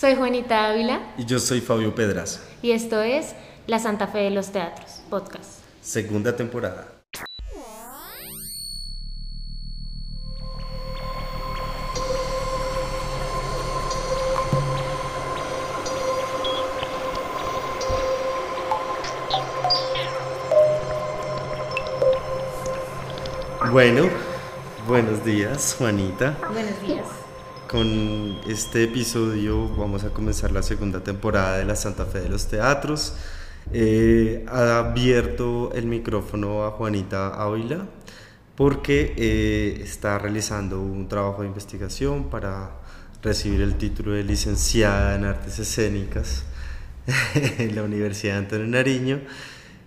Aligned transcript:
Soy 0.00 0.14
Juanita 0.14 0.70
Ávila. 0.70 1.12
Y 1.18 1.26
yo 1.26 1.38
soy 1.38 1.60
Fabio 1.60 1.94
Pedras. 1.94 2.42
Y 2.62 2.70
esto 2.70 3.02
es 3.02 3.34
La 3.66 3.78
Santa 3.78 4.06
Fe 4.06 4.20
de 4.20 4.30
los 4.30 4.50
Teatros, 4.50 5.02
podcast. 5.10 5.60
Segunda 5.82 6.34
temporada. 6.34 6.88
Bueno, 23.70 24.08
buenos 24.88 25.22
días, 25.26 25.76
Juanita. 25.78 26.38
Buenos 26.50 26.80
días. 26.80 27.29
Con 27.70 28.40
este 28.48 28.82
episodio 28.82 29.68
vamos 29.76 30.02
a 30.02 30.10
comenzar 30.10 30.50
la 30.50 30.60
segunda 30.60 31.04
temporada 31.04 31.56
de 31.56 31.64
la 31.64 31.76
Santa 31.76 32.04
Fe 32.04 32.18
de 32.18 32.28
los 32.28 32.48
Teatros. 32.48 33.14
Eh, 33.72 34.44
abierto 34.48 35.70
el 35.72 35.86
micrófono 35.86 36.64
a 36.64 36.72
Juanita 36.72 37.28
Ávila 37.28 37.86
porque 38.56 39.14
eh, 39.16 39.82
está 39.84 40.18
realizando 40.18 40.80
un 40.80 41.06
trabajo 41.06 41.42
de 41.42 41.46
investigación 41.46 42.24
para 42.24 42.72
recibir 43.22 43.60
el 43.60 43.76
título 43.76 44.14
de 44.14 44.24
licenciada 44.24 45.14
en 45.14 45.24
artes 45.24 45.60
escénicas 45.60 46.42
en 47.58 47.76
la 47.76 47.84
Universidad 47.84 48.32
de 48.32 48.38
Antonio 48.40 48.66
Nariño 48.66 49.20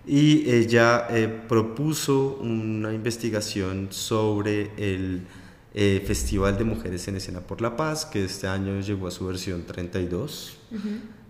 y 0.06 0.50
ella 0.50 1.06
eh, 1.10 1.28
propuso 1.28 2.38
una 2.40 2.94
investigación 2.94 3.88
sobre 3.90 4.70
el 4.78 5.26
eh, 5.74 6.02
Festival 6.06 6.56
de 6.56 6.64
Mujeres 6.64 7.06
en 7.08 7.16
Escena 7.16 7.40
por 7.40 7.60
la 7.60 7.76
Paz, 7.76 8.06
que 8.06 8.24
este 8.24 8.46
año 8.46 8.80
llegó 8.80 9.08
a 9.08 9.10
su 9.10 9.26
versión 9.26 9.64
32, 9.64 10.56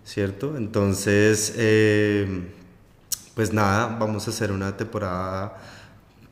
¿cierto? 0.03 0.55
Entonces, 0.55 1.53
eh, 1.57 2.47
pues 3.33 3.51
nada, 3.51 3.97
vamos 3.99 4.27
a 4.27 4.29
hacer 4.31 4.51
una 4.51 4.77
temporada 4.77 5.57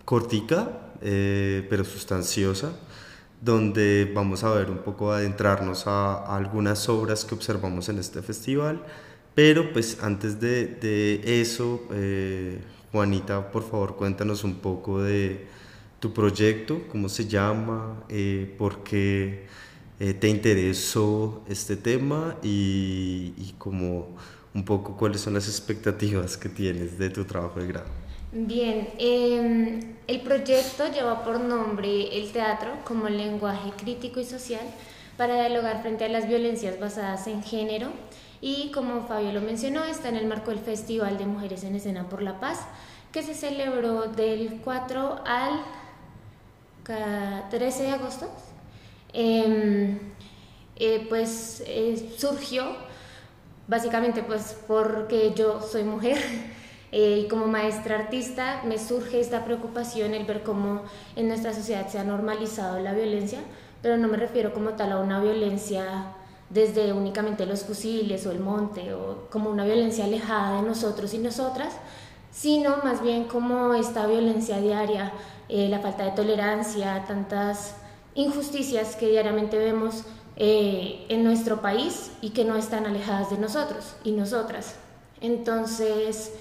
cortica, 0.05 0.69
pero 1.01 1.83
sustanciosa, 1.83 2.71
donde 3.41 4.09
vamos 4.15 4.43
a 4.45 4.53
ver 4.53 4.69
un 4.69 4.77
poco, 4.77 5.11
adentrarnos 5.11 5.85
a, 5.87 6.13
a 6.13 6.37
algunas 6.37 6.87
obras 6.87 7.25
que 7.25 7.35
observamos 7.35 7.89
en 7.89 7.99
este 7.99 8.21
festival 8.21 8.81
pero 9.35 9.73
pues 9.73 9.97
antes 10.01 10.39
de, 10.39 10.67
de 10.67 11.41
eso, 11.41 11.81
eh, 11.91 12.59
Juanita, 12.91 13.51
por 13.51 13.67
favor 13.67 13.95
cuéntanos 13.95 14.43
un 14.43 14.55
poco 14.55 15.01
de 15.01 15.47
tu 16.03 16.11
proyecto, 16.11 16.81
cómo 16.91 17.07
se 17.07 17.29
llama, 17.29 18.03
eh, 18.09 18.53
por 18.57 18.83
qué 18.83 19.45
eh, 20.01 20.13
te 20.13 20.27
interesó 20.27 21.41
este 21.47 21.77
tema 21.77 22.35
y, 22.43 23.31
y 23.37 23.55
como 23.57 24.09
un 24.53 24.65
poco 24.65 24.97
cuáles 24.97 25.21
son 25.21 25.33
las 25.33 25.47
expectativas 25.47 26.35
que 26.35 26.49
tienes 26.49 26.99
de 26.99 27.09
tu 27.09 27.23
trabajo 27.23 27.61
de 27.61 27.67
grado. 27.67 27.87
Bien, 28.33 28.89
em, 28.97 29.95
el 30.05 30.19
proyecto 30.19 30.91
lleva 30.91 31.23
por 31.23 31.39
nombre 31.39 32.17
el 32.17 32.33
teatro 32.33 32.71
como 32.83 33.07
lenguaje 33.07 33.71
crítico 33.77 34.19
y 34.19 34.25
social 34.25 34.65
para 35.15 35.35
dialogar 35.35 35.81
frente 35.83 36.03
a 36.03 36.09
las 36.09 36.27
violencias 36.27 36.77
basadas 36.81 37.27
en 37.27 37.41
género. 37.43 37.87
Y 38.41 38.71
como 38.71 39.07
Fabio 39.07 39.31
lo 39.31 39.39
mencionó, 39.39 39.85
está 39.85 40.09
en 40.09 40.17
el 40.17 40.27
marco 40.27 40.51
del 40.51 40.59
Festival 40.59 41.17
de 41.17 41.27
Mujeres 41.27 41.63
en 41.63 41.77
Escena 41.77 42.09
por 42.09 42.21
la 42.21 42.41
Paz, 42.41 42.59
que 43.13 43.23
se 43.23 43.35
celebró 43.35 44.07
del 44.07 44.59
4 44.65 45.21
al 45.25 45.61
13 46.83 47.83
de 47.83 47.89
agosto. 47.89 48.29
Em, 49.13 49.99
eh, 50.75 51.05
pues 51.07 51.63
eh, 51.67 52.13
surgió 52.17 52.65
básicamente 53.67 54.23
pues 54.23 54.57
porque 54.67 55.33
yo 55.35 55.61
soy 55.61 55.83
mujer 55.83 56.17
eh, 56.91 57.23
y 57.23 57.27
como 57.27 57.45
maestra 57.45 57.99
artista 57.99 58.63
me 58.65 58.79
surge 58.79 59.19
esta 59.19 59.45
preocupación 59.45 60.15
el 60.15 60.25
ver 60.25 60.41
cómo 60.41 60.81
en 61.15 61.27
nuestra 61.27 61.53
sociedad 61.53 61.87
se 61.87 61.99
ha 61.99 62.03
normalizado 62.03 62.79
la 62.79 62.93
violencia, 62.93 63.39
pero 63.81 63.97
no 63.97 64.07
me 64.07 64.17
refiero 64.17 64.53
como 64.53 64.71
tal 64.71 64.91
a 64.93 64.99
una 64.99 65.21
violencia 65.21 66.15
desde 66.49 66.91
únicamente 66.91 67.45
los 67.45 67.63
fusiles 67.63 68.25
o 68.25 68.31
el 68.31 68.39
monte 68.39 68.93
o 68.93 69.27
como 69.29 69.49
una 69.49 69.65
violencia 69.65 70.05
alejada 70.05 70.61
de 70.61 70.67
nosotros 70.67 71.13
y 71.13 71.19
nosotras, 71.19 71.73
sino 72.33 72.77
más 72.83 73.01
bien 73.01 73.25
como 73.25 73.75
esta 73.75 74.07
violencia 74.07 74.59
diaria, 74.59 75.13
eh, 75.47 75.69
la 75.69 75.79
falta 75.79 76.03
de 76.03 76.11
tolerancia, 76.11 77.05
tantas 77.07 77.75
injusticias 78.15 78.95
que 78.95 79.07
diariamente 79.07 79.57
vemos 79.57 80.03
eh, 80.35 81.05
en 81.09 81.23
nuestro 81.23 81.61
país 81.61 82.11
y 82.21 82.31
que 82.31 82.43
no 82.43 82.55
están 82.55 82.87
alejadas 82.87 83.29
de 83.29 83.37
nosotros 83.37 83.95
y 84.03 84.13
nosotras. 84.13 84.75
Entonces, 85.21 86.33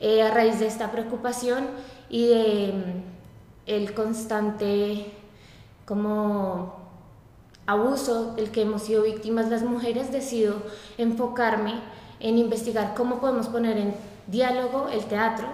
eh, 0.00 0.22
a 0.22 0.30
raíz 0.32 0.58
de 0.58 0.66
esta 0.66 0.90
preocupación 0.90 1.68
y 2.10 2.26
de 2.26 2.72
mm, 2.72 3.02
el 3.66 3.94
constante 3.94 5.12
como 5.86 6.74
abuso 7.66 8.34
del 8.34 8.50
que 8.50 8.62
hemos 8.62 8.82
sido 8.82 9.04
víctimas 9.04 9.48
las 9.48 9.62
mujeres, 9.62 10.10
decido 10.10 10.56
enfocarme 10.98 11.74
en 12.18 12.38
investigar 12.38 12.94
cómo 12.96 13.20
podemos 13.20 13.46
poner 13.46 13.76
en 13.76 13.94
diálogo 14.26 14.88
el 14.88 15.04
teatro 15.04 15.46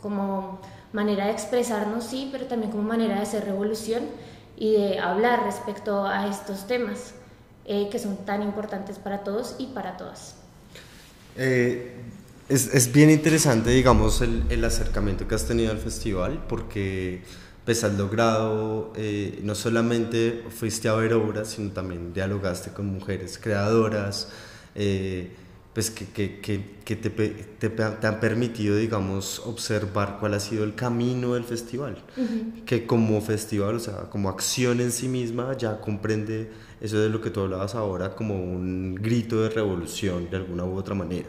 como 0.00 0.60
manera 0.92 1.26
de 1.26 1.32
expresarnos, 1.32 2.04
sí, 2.04 2.28
pero 2.32 2.46
también 2.46 2.72
como 2.72 2.84
manera 2.84 3.16
de 3.16 3.22
hacer 3.22 3.44
revolución 3.44 4.04
y 4.56 4.72
de 4.72 4.98
hablar 4.98 5.44
respecto 5.44 6.06
a 6.06 6.28
estos 6.28 6.66
temas 6.66 7.14
eh, 7.64 7.88
que 7.90 7.98
son 7.98 8.16
tan 8.24 8.42
importantes 8.42 8.98
para 8.98 9.22
todos 9.22 9.56
y 9.58 9.68
para 9.68 9.96
todas. 9.96 10.36
Eh, 11.36 11.94
es, 12.48 12.74
es, 12.74 12.92
bien 12.92 13.10
interesante, 13.10 13.70
digamos, 13.70 14.20
el, 14.22 14.44
el 14.50 14.64
acercamiento 14.64 15.28
que 15.28 15.36
has 15.36 15.46
tenido 15.46 15.70
al 15.70 15.78
festival, 15.78 16.44
porque 16.48 17.22
pues 17.64 17.84
has 17.84 17.94
logrado, 17.94 18.92
eh, 18.96 19.38
no 19.44 19.54
solamente 19.54 20.44
fuiste 20.50 20.88
a 20.88 20.94
ver 20.94 21.14
obras, 21.14 21.48
sino 21.48 21.70
también 21.70 22.12
dialogaste 22.12 22.70
con 22.70 22.86
mujeres 22.86 23.38
creadoras, 23.38 24.28
pues 25.72 25.90
que, 25.90 26.06
que, 26.06 26.40
que, 26.84 26.96
te, 26.96 27.10
te, 27.10 27.70
te, 27.70 28.06
han 28.06 28.18
permitido, 28.18 28.76
digamos, 28.76 29.40
observar 29.46 30.18
cuál 30.18 30.34
ha 30.34 30.40
sido 30.40 30.64
el 30.64 30.74
camino 30.74 31.34
del 31.34 31.44
festival, 31.44 32.02
que 32.66 32.86
como 32.86 33.20
festival, 33.20 33.76
o 33.76 33.78
sea, 33.78 34.10
como 34.10 34.28
acción 34.28 34.80
en 34.80 34.90
sí 34.90 35.06
misma, 35.06 35.56
ya 35.56 35.80
comprende 35.80 36.50
eso 36.80 36.98
de 36.98 37.08
lo 37.08 37.20
que 37.20 37.30
tú 37.30 37.40
hablabas 37.40 37.74
ahora 37.76 38.16
como 38.16 38.34
un 38.34 38.96
grito 38.96 39.42
de 39.42 39.50
revolución 39.50 40.28
de 40.28 40.38
alguna 40.38 40.64
u 40.64 40.76
otra 40.76 40.94
manera. 40.94 41.28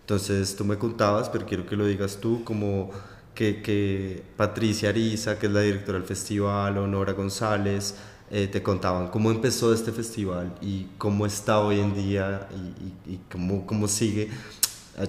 Entonces 0.00 0.56
tú 0.56 0.64
me 0.64 0.78
contabas, 0.78 1.28
pero 1.28 1.44
quiero 1.44 1.66
que 1.66 1.76
lo 1.76 1.86
digas 1.86 2.18
tú, 2.18 2.44
como 2.44 2.90
que, 3.34 3.62
que, 3.62 4.22
Patricia 4.36 4.88
Ariza, 4.88 5.38
que 5.38 5.46
es 5.46 5.52
la 5.52 5.60
directora 5.60 5.98
del 5.98 6.06
festival, 6.06 6.78
o 6.78 6.86
Nora 6.86 7.12
González, 7.12 7.96
eh, 8.34 8.48
te 8.48 8.62
contaban 8.62 9.08
cómo 9.08 9.30
empezó 9.30 9.74
este 9.74 9.92
festival 9.92 10.54
y 10.62 10.86
cómo 10.96 11.26
está 11.26 11.60
hoy 11.60 11.80
en 11.80 11.94
día 11.94 12.48
y, 12.50 13.10
y, 13.10 13.14
y 13.14 13.20
cómo, 13.30 13.66
cómo 13.66 13.86
sigue. 13.88 14.30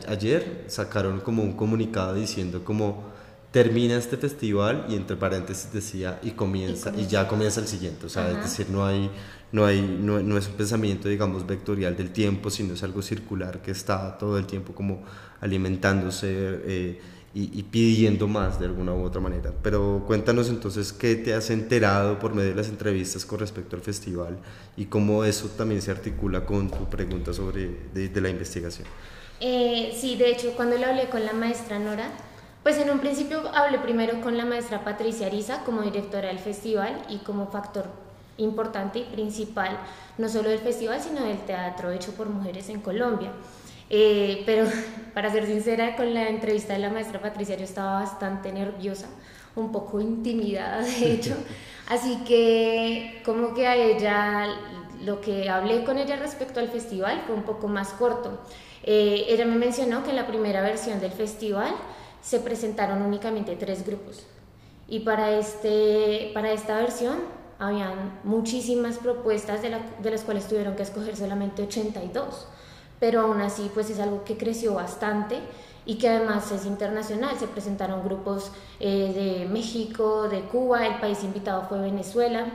ayer 0.09 0.65
sacaron 0.67 1.21
como 1.21 1.41
un 1.41 1.53
comunicado 1.53 2.15
diciendo 2.15 2.65
como 2.65 3.13
termina 3.53 3.95
este 3.95 4.17
festival 4.17 4.87
y 4.89 4.95
entre 4.95 5.15
paréntesis 5.15 5.71
decía 5.71 6.19
y 6.23 6.31
comienza 6.31 6.91
y, 6.97 7.07
ya 7.07 7.27
comienza 7.27 7.61
el 7.61 7.67
siguiente, 7.67 8.07
o 8.07 8.09
sea, 8.09 8.29
es 8.31 8.37
decir, 8.37 8.69
no 8.69 8.85
hay 8.85 9.09
no 9.53 9.65
hay 9.65 9.79
no, 9.79 10.21
no, 10.21 10.37
es 10.37 10.47
un 10.47 10.55
pensamiento 10.55 11.07
digamos 11.07 11.45
vectorial 11.45 11.95
del 11.95 12.11
tiempo, 12.11 12.49
sino 12.49 12.73
es 12.73 12.83
algo 12.83 13.01
circular 13.03 13.61
que 13.61 13.71
está 13.71 14.17
todo 14.17 14.39
el 14.39 14.47
tiempo 14.47 14.73
como 14.73 15.03
alimentándose 15.39 16.27
eh, 16.29 17.01
y, 17.35 17.63
pidiendo 17.63 18.27
más 18.27 18.59
de 18.59 18.65
alguna 18.67 18.93
u 18.93 19.03
otra 19.03 19.19
manera. 19.19 19.51
Pero 19.63 20.03
cuéntanos 20.05 20.49
entonces 20.49 20.93
qué 20.93 21.15
te 21.15 21.33
has 21.33 21.49
enterado 21.49 22.19
por 22.19 22.35
medio 22.35 22.49
de 22.49 22.55
las 22.55 22.69
entrevistas 22.69 23.25
con 23.25 23.39
respecto 23.39 23.75
al 23.75 23.81
festival 23.81 24.37
y 24.77 24.85
cómo 24.85 25.23
eso 25.23 25.47
también 25.47 25.81
se 25.81 25.89
articula 25.89 26.45
con 26.45 26.69
tu 26.69 26.87
pregunta 26.89 27.33
sobre 27.33 27.69
de, 27.93 28.21
la 28.21 28.29
investigación. 28.29 28.87
Eh, 29.39 29.97
sí, 29.99 30.15
de 30.15 30.29
hecho, 30.29 30.51
cuando 30.55 30.77
le 30.77 30.85
hablé 30.85 31.09
con 31.09 31.25
la 31.25 31.33
maestra 31.33 31.79
Nora, 31.79 32.11
pues 32.61 32.77
en 32.77 32.91
un 32.91 32.99
principio 32.99 33.49
hablé 33.53 33.79
primero 33.79 34.21
con 34.21 34.37
la 34.37 34.45
maestra 34.45 34.83
Patricia 34.83 35.25
Ariza 35.25 35.63
como 35.63 35.81
directora 35.81 36.27
del 36.27 36.39
festival 36.39 37.01
y 37.09 37.17
como 37.17 37.47
factor 37.47 37.89
importante 38.37 38.99
y 38.99 39.03
principal, 39.03 39.77
no 40.17 40.29
solo 40.29 40.49
del 40.49 40.59
festival, 40.59 41.01
sino 41.01 41.23
del 41.23 41.39
teatro 41.39 41.91
hecho 41.91 42.11
por 42.13 42.29
mujeres 42.29 42.69
en 42.69 42.79
Colombia. 42.81 43.31
Eh, 43.95 44.41
pero 44.47 44.65
para 45.13 45.31
ser 45.31 45.45
sincera, 45.45 45.95
con 45.95 46.15
la 46.15 46.27
entrevista 46.27 46.73
de 46.73 46.79
la 46.79 46.89
maestra 46.89 47.21
Patricia 47.21 47.55
yo 47.55 47.63
estaba 47.63 47.99
bastante 47.99 48.51
nerviosa, 48.51 49.05
un 49.55 49.71
poco 49.71 50.01
intimidada 50.01 50.81
de 50.81 51.13
hecho, 51.13 51.35
así 51.87 52.23
que 52.25 53.21
como 53.23 53.53
que 53.53 53.67
a 53.67 53.75
ella, 53.75 54.47
lo 55.05 55.21
que 55.21 55.47
hablé 55.47 55.83
con 55.83 55.99
ella 55.99 56.15
respecto 56.15 56.59
al 56.59 56.69
festival 56.69 57.21
fue 57.27 57.35
un 57.35 57.43
poco 57.43 57.67
más 57.67 57.89
corto. 57.89 58.39
Eh, 58.81 59.25
ella 59.29 59.45
me 59.45 59.57
mencionó 59.57 60.03
que 60.03 60.09
en 60.09 60.15
la 60.15 60.25
primera 60.25 60.61
versión 60.61 60.99
del 60.99 61.11
festival 61.11 61.75
se 62.19 62.39
presentaron 62.39 62.99
únicamente 63.03 63.55
tres 63.55 63.85
grupos. 63.85 64.25
Y 64.87 65.01
para, 65.01 65.37
este, 65.37 66.31
para 66.33 66.51
esta 66.51 66.77
versión 66.77 67.17
habían 67.59 68.21
muchísimas 68.23 68.97
propuestas 68.97 69.61
de, 69.61 69.69
la, 69.69 69.81
de 70.01 70.09
las 70.09 70.21
cuales 70.23 70.47
tuvieron 70.47 70.75
que 70.75 70.81
escoger 70.81 71.15
solamente 71.15 71.61
82 71.61 72.47
pero 72.99 73.21
aún 73.21 73.41
así 73.41 73.69
pues 73.73 73.89
es 73.89 73.99
algo 73.99 74.23
que 74.23 74.37
creció 74.37 74.73
bastante 74.73 75.39
y 75.85 75.95
que 75.95 76.09
además 76.09 76.51
es 76.51 76.65
internacional. 76.65 77.35
Se 77.37 77.47
presentaron 77.47 78.03
grupos 78.03 78.51
eh, 78.79 79.43
de 79.43 79.49
México, 79.49 80.29
de 80.29 80.41
Cuba, 80.41 80.85
el 80.85 80.99
país 80.99 81.23
invitado 81.23 81.63
fue 81.67 81.79
Venezuela. 81.79 82.45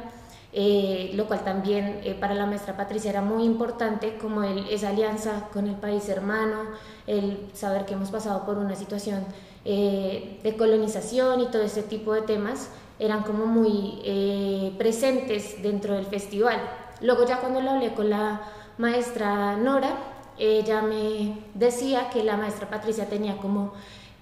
Eh, 0.50 1.11
lo 1.14 1.26
cual 1.26 1.44
también 1.44 2.00
eh, 2.02 2.17
para 2.19 2.35
la 2.35 2.46
maestra 2.46 2.75
Patricia 2.75 3.11
era 3.11 3.20
muy 3.20 3.44
importante, 3.44 4.17
como 4.17 4.43
el, 4.43 4.67
esa 4.70 4.88
alianza 4.88 5.46
con 5.52 5.67
el 5.67 5.75
país 5.75 6.08
hermano, 6.08 6.62
el 7.06 7.50
saber 7.52 7.85
que 7.85 7.93
hemos 7.93 8.11
pasado 8.11 8.46
por 8.46 8.56
una 8.56 8.75
situación 8.75 9.25
de 9.64 10.55
colonización 10.56 11.40
y 11.40 11.49
todo 11.49 11.61
ese 11.61 11.82
tipo 11.82 12.14
de 12.14 12.23
temas 12.23 12.70
eran 12.99 13.23
como 13.23 13.44
muy 13.44 14.73
presentes 14.79 15.62
dentro 15.62 15.93
del 15.93 16.06
festival. 16.06 16.58
Luego 17.02 17.26
ya 17.26 17.38
cuando 17.40 17.61
lo 17.61 17.73
hablé 17.73 17.93
con 17.93 18.08
la 18.08 18.40
maestra 18.79 19.56
Nora, 19.56 19.90
ella 20.38 20.82
me 20.82 21.38
decía 21.55 22.11
que 22.11 22.23
la 22.23 22.37
maestra 22.37 22.69
Patricia 22.70 23.08
tenía 23.08 23.37
como 23.38 23.73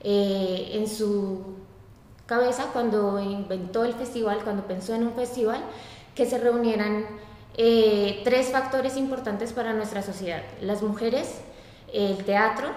eh, 0.00 0.70
en 0.72 0.88
su 0.88 1.42
cabeza 2.26 2.66
cuando 2.72 3.20
inventó 3.20 3.84
el 3.84 3.94
festival, 3.94 4.40
cuando 4.42 4.66
pensó 4.66 4.94
en 4.94 5.06
un 5.06 5.14
festival, 5.14 5.60
que 6.14 6.26
se 6.26 6.38
reunieran 6.38 7.06
eh, 7.56 8.20
tres 8.24 8.50
factores 8.50 8.96
importantes 8.96 9.52
para 9.52 9.72
nuestra 9.72 10.02
sociedad, 10.02 10.42
las 10.60 10.82
mujeres, 10.82 11.40
el 11.92 12.24
teatro 12.24 12.68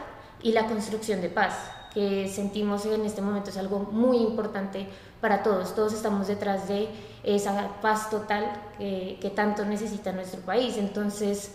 y 0.41 0.51
la 0.51 0.67
construcción 0.67 1.21
de 1.21 1.29
paz, 1.29 1.53
que 1.93 2.27
sentimos 2.29 2.85
en 2.85 3.05
este 3.05 3.21
momento 3.21 3.49
es 3.49 3.57
algo 3.57 3.79
muy 3.79 4.17
importante 4.17 4.87
para 5.19 5.43
todos, 5.43 5.75
todos 5.75 5.93
estamos 5.93 6.27
detrás 6.27 6.67
de 6.67 6.87
esa 7.23 7.81
paz 7.81 8.09
total 8.09 8.51
que, 8.77 9.17
que 9.19 9.29
tanto 9.29 9.65
necesita 9.65 10.11
nuestro 10.11 10.41
país, 10.41 10.77
entonces 10.77 11.51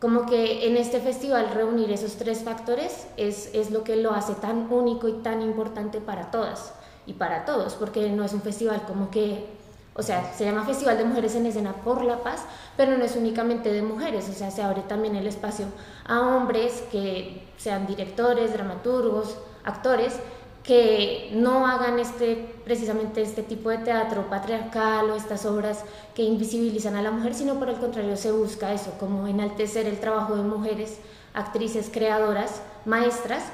como 0.00 0.26
que 0.26 0.66
en 0.68 0.76
este 0.76 1.00
festival 1.00 1.50
reunir 1.50 1.90
esos 1.90 2.16
tres 2.16 2.42
factores 2.42 3.08
es, 3.16 3.50
es, 3.52 3.70
lo 3.70 3.82
que 3.82 3.96
lo 3.96 4.12
hace 4.12 4.34
tan 4.34 4.72
único 4.72 5.08
y 5.08 5.14
tan 5.14 5.42
importante 5.42 6.00
para 6.00 6.30
todas 6.30 6.72
y 7.06 7.14
para 7.14 7.44
todos, 7.44 7.74
porque 7.74 8.08
no 8.10 8.24
es 8.24 8.32
un 8.32 8.42
festival 8.42 8.82
como 8.86 9.10
que, 9.10 9.46
o 9.94 10.02
sea, 10.02 10.32
se 10.34 10.44
llama 10.44 10.64
Festival 10.64 10.98
de 10.98 11.04
Mujeres 11.04 11.34
en 11.34 11.46
Escena 11.46 11.72
por 11.72 12.04
la 12.04 12.22
Paz, 12.22 12.44
pero 12.76 12.96
no 12.96 13.04
es 13.04 13.16
únicamente 13.16 13.72
de 13.72 13.82
mujeres, 13.82 14.28
o 14.28 14.32
sea, 14.32 14.52
se 14.52 14.62
abre 14.62 14.82
también 14.82 15.16
el 15.16 15.26
espacio 15.26 15.66
a 16.06 16.20
hombres 16.20 16.84
que 16.92 17.48
sean 17.56 17.86
directores, 17.86 18.52
dramaturgos, 18.52 19.36
actores, 19.64 20.20
que 20.62 21.30
no 21.32 21.66
hagan 21.66 21.98
este, 21.98 22.54
precisamente 22.64 23.22
este 23.22 23.42
tipo 23.42 23.70
de 23.70 23.78
teatro 23.78 24.28
patriarcal 24.28 25.10
o 25.10 25.16
estas 25.16 25.46
obras 25.46 25.84
que 26.14 26.22
invisibilizan 26.22 26.94
a 26.96 27.02
la 27.02 27.10
mujer, 27.10 27.34
sino 27.34 27.54
por 27.58 27.70
el 27.70 27.76
contrario 27.76 28.16
se 28.16 28.32
busca 28.32 28.72
eso, 28.72 28.92
como 28.98 29.26
enaltecer 29.26 29.86
el 29.86 29.98
trabajo 29.98 30.36
de 30.36 30.42
mujeres, 30.42 30.98
actrices, 31.32 31.90
creadoras, 31.92 32.60
maestras, 32.84 33.44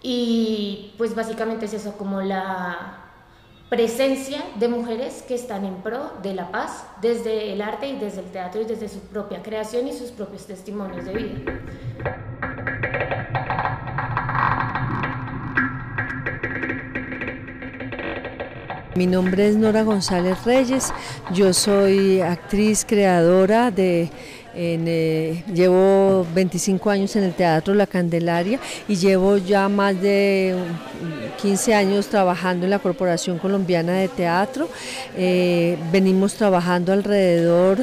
y 0.00 0.94
pues 0.96 1.14
básicamente 1.14 1.66
es 1.66 1.74
eso, 1.74 1.96
como 1.98 2.20
la 2.20 3.04
presencia 3.68 4.42
de 4.54 4.68
mujeres 4.68 5.22
que 5.22 5.34
están 5.34 5.64
en 5.64 5.74
pro 5.82 6.12
de 6.22 6.34
la 6.34 6.50
paz 6.50 6.86
desde 7.02 7.52
el 7.52 7.60
arte 7.60 7.88
y 7.88 7.98
desde 7.98 8.20
el 8.20 8.30
teatro 8.30 8.62
y 8.62 8.64
desde 8.64 8.88
su 8.88 9.00
propia 9.00 9.42
creación 9.42 9.86
y 9.88 9.92
sus 9.92 10.10
propios 10.10 10.46
testimonios 10.46 11.04
de 11.04 11.12
vida. 11.12 12.37
Mi 18.98 19.06
nombre 19.06 19.46
es 19.46 19.54
Nora 19.54 19.84
González 19.84 20.44
Reyes, 20.44 20.92
yo 21.32 21.52
soy 21.52 22.20
actriz, 22.20 22.84
creadora 22.84 23.70
de 23.70 24.10
eh, 24.56 25.44
llevo 25.54 26.26
25 26.34 26.90
años 26.90 27.14
en 27.14 27.22
el 27.22 27.32
Teatro 27.32 27.74
La 27.74 27.86
Candelaria 27.86 28.58
y 28.88 28.96
llevo 28.96 29.36
ya 29.36 29.68
más 29.68 30.02
de 30.02 30.56
15 31.40 31.74
años 31.74 32.08
trabajando 32.08 32.64
en 32.64 32.70
la 32.70 32.78
Corporación 32.78 33.38
Colombiana 33.38 33.94
de 33.94 34.08
Teatro. 34.08 34.68
Eh, 35.16 35.78
venimos 35.90 36.34
trabajando 36.34 36.92
alrededor 36.92 37.78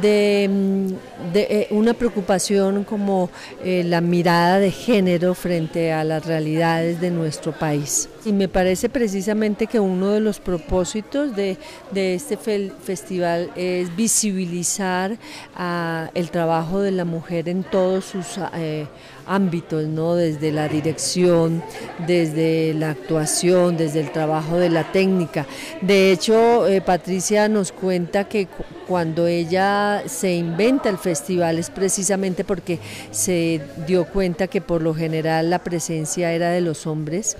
de, 0.00 0.48
mm, 0.50 0.92
eh, 1.34 1.68
una 1.70 1.94
preocupación 1.94 2.84
como 2.84 3.30
la 3.64 4.00
mirada 4.00 4.58
de 4.58 4.70
género 4.70 5.34
frente 5.34 5.92
a 5.92 6.04
las 6.04 6.26
realidades 6.26 7.00
de 7.00 7.10
nuestro 7.10 7.52
país. 7.52 8.08
Y 8.24 8.32
me 8.32 8.48
parece 8.48 8.88
precisamente 8.88 9.66
que 9.66 9.78
uno 9.78 10.10
de 10.10 10.20
los 10.20 10.40
propósitos 10.40 11.36
de, 11.36 11.58
este 11.94 12.36
festival 12.36 13.50
es 13.54 13.94
visibilizar 13.94 15.18
a 15.54 16.10
el 16.14 16.30
trabajo 16.30 16.80
de 16.80 16.90
la 16.90 17.04
mujer 17.04 17.48
en 17.48 17.62
todos 17.64 18.06
sus 18.06 18.38
eh, 18.54 18.86
ámbitos, 19.26 19.86
¿no? 19.86 20.14
desde 20.14 20.52
la 20.52 20.68
dirección, 20.68 21.62
desde 22.06 22.74
la 22.74 22.90
actuación, 22.90 23.76
desde 23.76 24.00
el 24.00 24.10
trabajo 24.10 24.56
de 24.56 24.70
la 24.70 24.90
técnica. 24.92 25.46
De 25.80 26.12
hecho, 26.12 26.66
eh, 26.66 26.80
Patricia 26.80 27.48
nos 27.48 27.72
cuenta 27.72 28.24
que 28.24 28.48
cuando 28.86 29.26
ella 29.26 30.02
se 30.06 30.34
inventa 30.34 30.88
el 30.88 30.98
festival 30.98 31.58
es 31.58 31.70
precisamente 31.70 32.44
porque 32.44 32.78
se 33.10 33.60
dio 33.86 34.04
cuenta 34.06 34.46
que 34.46 34.60
por 34.60 34.82
lo 34.82 34.94
general 34.94 35.50
la 35.50 35.60
presencia 35.60 36.32
era 36.32 36.50
de 36.50 36.60
los 36.60 36.86
hombres 36.86 37.36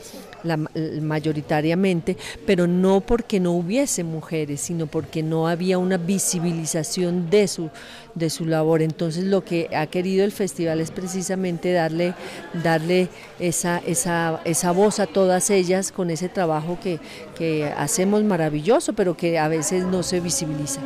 mayoritariamente, 1.01 2.17
pero 2.47 2.67
no 2.67 3.01
porque 3.01 3.41
no 3.41 3.53
hubiese 3.53 4.05
mujeres, 4.05 4.61
sino 4.61 4.87
porque 4.87 5.23
no 5.23 5.49
había 5.49 5.79
una 5.79 5.97
visibilización 5.97 7.31
de 7.31 7.49
su, 7.49 7.71
de 8.15 8.31
su 8.31 8.45
labor. 8.45 8.83
Entonces 8.83 9.25
lo 9.25 9.45
que 9.45 9.69
ha 9.75 9.87
querido 9.87 10.25
el 10.25 10.33
festival 10.33 10.81
es 10.81 10.91
precisamente 10.91 11.73
darle, 11.73 12.15
darle 12.63 13.09
esa, 13.39 13.79
esa, 13.79 14.41
esa 14.45 14.71
voz 14.73 15.01
a 15.01 15.07
todas 15.07 15.51
ellas 15.51 15.93
con 15.93 16.11
ese 16.11 16.29
trabajo 16.29 16.79
que, 16.83 17.01
que 17.37 17.67
hacemos 17.77 18.23
maravilloso, 18.25 18.93
pero 18.93 19.17
que 19.17 19.39
a 19.39 19.49
veces 19.49 19.85
no 19.85 20.03
se 20.03 20.21
visibiliza. 20.21 20.81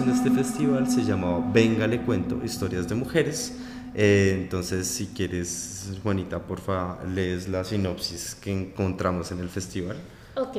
En 0.00 0.10
este 0.10 0.30
festival 0.30 0.90
se 0.90 1.04
llamaba 1.04 1.44
Venga 1.52 1.86
le 1.86 2.00
cuento, 2.00 2.40
historias 2.44 2.88
de 2.88 2.94
mujeres. 2.94 3.56
Eh, 3.94 4.32
entonces, 4.42 4.88
si 4.88 5.06
quieres, 5.08 5.92
Juanita, 6.02 6.40
porfa, 6.40 6.98
lees 7.04 7.48
la 7.48 7.62
sinopsis 7.64 8.34
que 8.34 8.50
encontramos 8.50 9.30
en 9.30 9.38
el 9.40 9.48
festival. 9.48 9.96
Ok. 10.36 10.56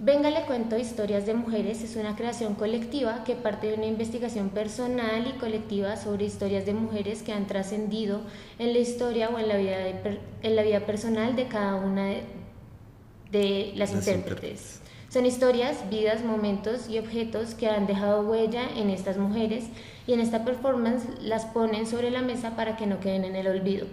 Venga 0.00 0.30
le 0.30 0.42
cuento 0.42 0.78
historias 0.78 1.26
de 1.26 1.34
mujeres 1.34 1.82
es 1.82 1.96
una 1.96 2.14
creación 2.14 2.54
colectiva 2.54 3.24
que 3.24 3.34
parte 3.34 3.66
de 3.66 3.74
una 3.74 3.86
investigación 3.86 4.50
personal 4.50 5.26
y 5.26 5.38
colectiva 5.40 5.96
sobre 5.96 6.26
historias 6.26 6.64
de 6.64 6.72
mujeres 6.72 7.22
que 7.22 7.32
han 7.32 7.48
trascendido 7.48 8.20
en 8.60 8.74
la 8.74 8.78
historia 8.78 9.28
o 9.28 9.40
en 9.40 9.48
la 9.48 9.56
vida, 9.56 9.76
en 10.42 10.56
la 10.56 10.62
vida 10.62 10.86
personal 10.86 11.34
de 11.34 11.48
cada 11.48 11.74
una 11.74 12.14
de, 13.32 13.72
las, 13.74 13.92
intérpretes. 13.92 14.82
Son 15.10 15.24
historias, 15.24 15.88
vidas, 15.88 16.22
momentos 16.22 16.90
y 16.90 16.98
objetos 16.98 17.54
que 17.54 17.66
han 17.66 17.86
dejado 17.86 18.28
huella 18.28 18.68
en 18.76 18.90
estas 18.90 19.16
mujeres 19.16 19.64
y 20.06 20.12
en 20.12 20.20
esta 20.20 20.44
performance 20.44 21.04
las 21.22 21.46
ponen 21.46 21.86
sobre 21.86 22.10
la 22.10 22.20
mesa 22.20 22.56
para 22.56 22.76
que 22.76 22.86
no 22.86 23.00
queden 23.00 23.24
en 23.24 23.34
el 23.34 23.46
olvido. 23.46 23.86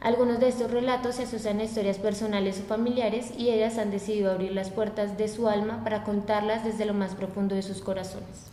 Algunos 0.00 0.40
de 0.40 0.48
estos 0.48 0.70
relatos 0.70 1.16
se 1.16 1.24
asocian 1.24 1.60
a 1.60 1.64
historias 1.64 1.98
personales 1.98 2.58
o 2.58 2.66
familiares 2.66 3.32
y 3.36 3.50
ellas 3.50 3.76
han 3.76 3.90
decidido 3.90 4.30
abrir 4.30 4.52
las 4.52 4.70
puertas 4.70 5.18
de 5.18 5.28
su 5.28 5.46
alma 5.46 5.84
para 5.84 6.04
contarlas 6.04 6.64
desde 6.64 6.86
lo 6.86 6.94
más 6.94 7.14
profundo 7.14 7.54
de 7.54 7.62
sus 7.62 7.82
corazones. 7.82 8.46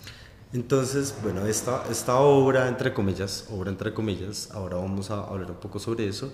Entonces, 0.52 1.16
bueno, 1.24 1.46
esta, 1.46 1.86
esta 1.90 2.20
obra, 2.20 2.68
entre 2.68 2.94
comillas, 2.94 3.48
obra 3.50 3.72
entre 3.72 3.94
comillas, 3.94 4.50
ahora 4.52 4.76
vamos 4.76 5.10
a 5.10 5.24
hablar 5.24 5.52
un 5.52 5.58
poco 5.58 5.80
sobre 5.80 6.08
eso, 6.08 6.34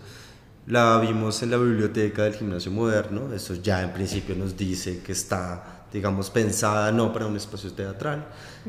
la 0.68 0.98
vimos 1.00 1.44
en 1.44 1.52
la 1.52 1.58
biblioteca 1.58 2.24
del 2.24 2.34
gimnasio 2.34 2.72
moderno, 2.72 3.32
eso 3.34 3.54
ya 3.54 3.84
en 3.84 3.94
principio 3.94 4.36
nos 4.36 4.58
dice 4.58 5.04
que 5.04 5.12
está 5.12 5.75
digamos, 5.96 6.30
pensada 6.30 6.92
no 6.92 7.14
para 7.14 7.26
un 7.26 7.38
espacio 7.38 7.72
teatral. 7.72 8.28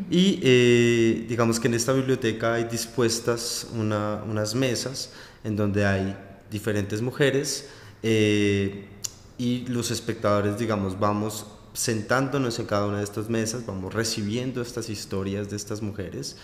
Y 0.09 0.39
eh, 0.45 1.27
digamos 1.29 1.59
que 1.59 1.67
en 1.67 1.75
esta 1.75 1.93
biblioteca 1.93 2.55
hay 2.55 2.65
dispuestas 2.65 3.67
unas 3.75 4.55
mesas 4.55 5.11
en 5.43 5.57
donde 5.57 5.85
hay 5.85 6.17
diferentes 6.53 7.03
mujeres 7.03 7.69
eh, 8.05 8.87
y 9.39 9.67
los 9.67 9.91
espectadores, 9.91 10.57
digamos, 10.57 11.01
vamos 11.01 11.47
sentándonos 11.73 12.61
en 12.61 12.67
cada 12.67 12.87
una 12.87 12.99
de 12.99 13.05
estas 13.05 13.29
mesas, 13.29 13.67
vamos 13.67 13.93
recibiendo 13.93 14.63
estas 14.63 14.89
historias 14.89 15.51
de 15.51 15.57
estas 15.57 15.83
mujeres 15.83 16.37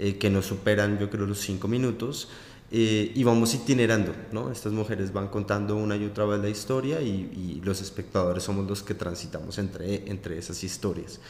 eh, 0.00 0.16
que 0.16 0.30
nos 0.30 0.46
superan, 0.46 0.98
yo 0.98 1.10
creo, 1.10 1.26
los 1.26 1.38
cinco 1.38 1.68
minutos 1.68 2.28
eh, 2.72 3.10
y 3.16 3.24
vamos 3.24 3.52
itinerando, 3.52 4.14
¿no? 4.30 4.52
Estas 4.52 4.72
mujeres 4.72 5.12
van 5.12 5.26
contando 5.26 5.74
una 5.74 5.96
y 5.96 6.04
otra 6.04 6.24
vez 6.24 6.40
la 6.40 6.48
historia 6.48 7.02
y, 7.02 7.60
los 7.64 7.82
espectadores 7.82 8.44
somos 8.44 8.66
los 8.66 8.82
que 8.82 8.94
transitamos 8.94 9.58
entre, 9.58 10.08
entre 10.08 10.38
esas 10.38 10.62
historias. 10.62 11.20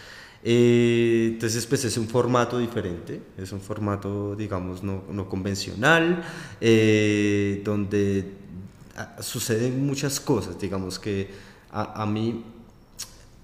Eh, 0.45 1.31
entonces, 1.33 1.67
pues 1.67 1.85
es 1.85 1.97
un 1.97 2.09
formato 2.09 2.59
diferente, 2.59 3.23
es 3.39 3.53
un 3.53 3.61
formato, 3.61 4.37
digamos, 4.37 4.83
no, 4.83 5.05
no 5.11 5.29
convencional, 5.29 6.23
eh, 6.61 7.63
donde 7.65 8.33
suceden 9.21 9.85
muchas 9.87 10.21
cosas, 10.21 10.61
digamos 10.61 10.99
que 10.99 11.31
a, 11.73 12.03
a 12.03 12.07
mí 12.07 12.45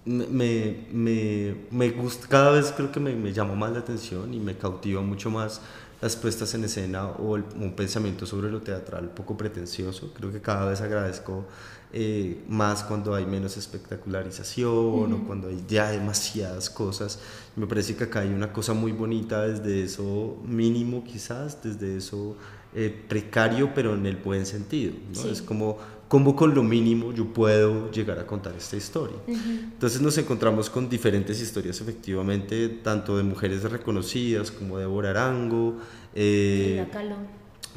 me, 0.07 0.87
me, 0.93 1.55
me, 1.71 1.91
gusta, 1.91 2.29
cada 2.29 2.53
vez 2.53 2.73
creo 2.75 2.93
que 2.93 3.01
me, 3.01 3.15
me 3.15 3.33
llama 3.33 3.55
más 3.55 3.73
la 3.73 3.81
atención 3.81 4.33
y 4.33 4.41
me 4.41 4.57
cautiva 4.57 5.03
mucho 5.03 5.31
más 5.31 5.61
las 6.01 6.15
puestas 6.15 6.55
en 6.55 6.65
escena 6.65 7.07
o 7.07 7.35
un 7.35 7.73
pensamiento 7.75 8.27
sobre 8.27 8.51
lo 8.51 8.61
teatral 8.61 9.11
poco 9.11 9.37
pretencioso. 9.37 10.13
Creo 10.15 10.31
que 10.31 10.41
cada 10.41 10.69
vez 10.69 10.81
agradezco 10.81 11.45
eh, 11.93 12.45
más 12.49 12.83
cuando 12.83 13.15
hay 13.15 13.25
menos 13.27 13.57
espectacularización 13.57 15.13
o 15.13 15.25
cuando 15.27 15.49
hay 15.49 15.65
ya 15.67 15.91
demasiadas 15.91 16.69
cosas. 16.69 17.19
Me 17.57 17.67
parece 17.67 17.97
que 17.97 18.05
acá 18.05 18.21
hay 18.21 18.29
una 18.29 18.53
cosa 18.53 18.75
muy 18.75 18.93
bonita 18.93 19.43
desde 19.43 19.83
eso 19.83 20.37
mínimo 20.45 21.03
quizás, 21.05 21.63
desde 21.63 21.97
eso 21.97 22.37
eh, 22.79 22.95
precario, 23.09 23.73
pero 23.75 23.95
en 23.95 24.05
el 24.05 24.17
buen 24.17 24.45
sentido. 24.45 24.93
¿no? 25.15 25.31
Es 25.31 25.41
como 25.41 25.79
cómo 26.09 26.37
con 26.37 26.55
lo 26.55 26.63
mínimo 26.63 27.13
yo 27.13 27.33
puedo 27.33 27.91
llegar 27.91 28.19
a 28.19 28.27
contar 28.27 28.55
esta 28.55 28.77
historia. 28.77 29.17
Entonces 29.27 30.01
nos 30.01 30.17
encontramos 30.19 30.71
con 30.71 30.89
diferentes 30.89 31.41
historias 31.41 31.81
efectivamente, 31.81 32.69
tanto 32.69 33.17
de 33.17 33.23
mujeres 33.23 33.63
reconocidas 33.63 34.51
como 34.51 34.79
Débora 34.79 35.11
Arango, 35.11 35.79
eh, 36.15 36.85
Frida 36.85 36.91
Kahlo. 36.91 37.17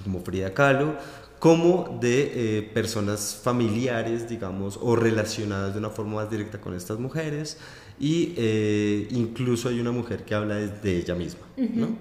como 0.03 0.21
Frida 0.21 0.53
Kahlo, 0.53 0.95
como 1.39 1.97
de 2.01 2.57
eh, 2.57 2.61
personas 2.73 3.39
familiares, 3.41 4.29
digamos, 4.29 4.77
o 4.81 4.95
relacionadas 4.95 5.73
de 5.73 5.79
una 5.79 5.89
forma 5.89 6.15
más 6.15 6.29
directa 6.29 6.59
con 6.59 6.75
estas 6.75 6.99
mujeres, 6.99 7.57
y 7.99 8.33
eh, 8.37 9.07
incluso 9.11 9.69
hay 9.69 9.79
una 9.79 9.91
mujer 9.91 10.23
que 10.23 10.35
habla 10.35 10.55
de, 10.55 10.97
ella 10.97 11.15
misma. 11.15 11.41
¿no? 11.57 11.97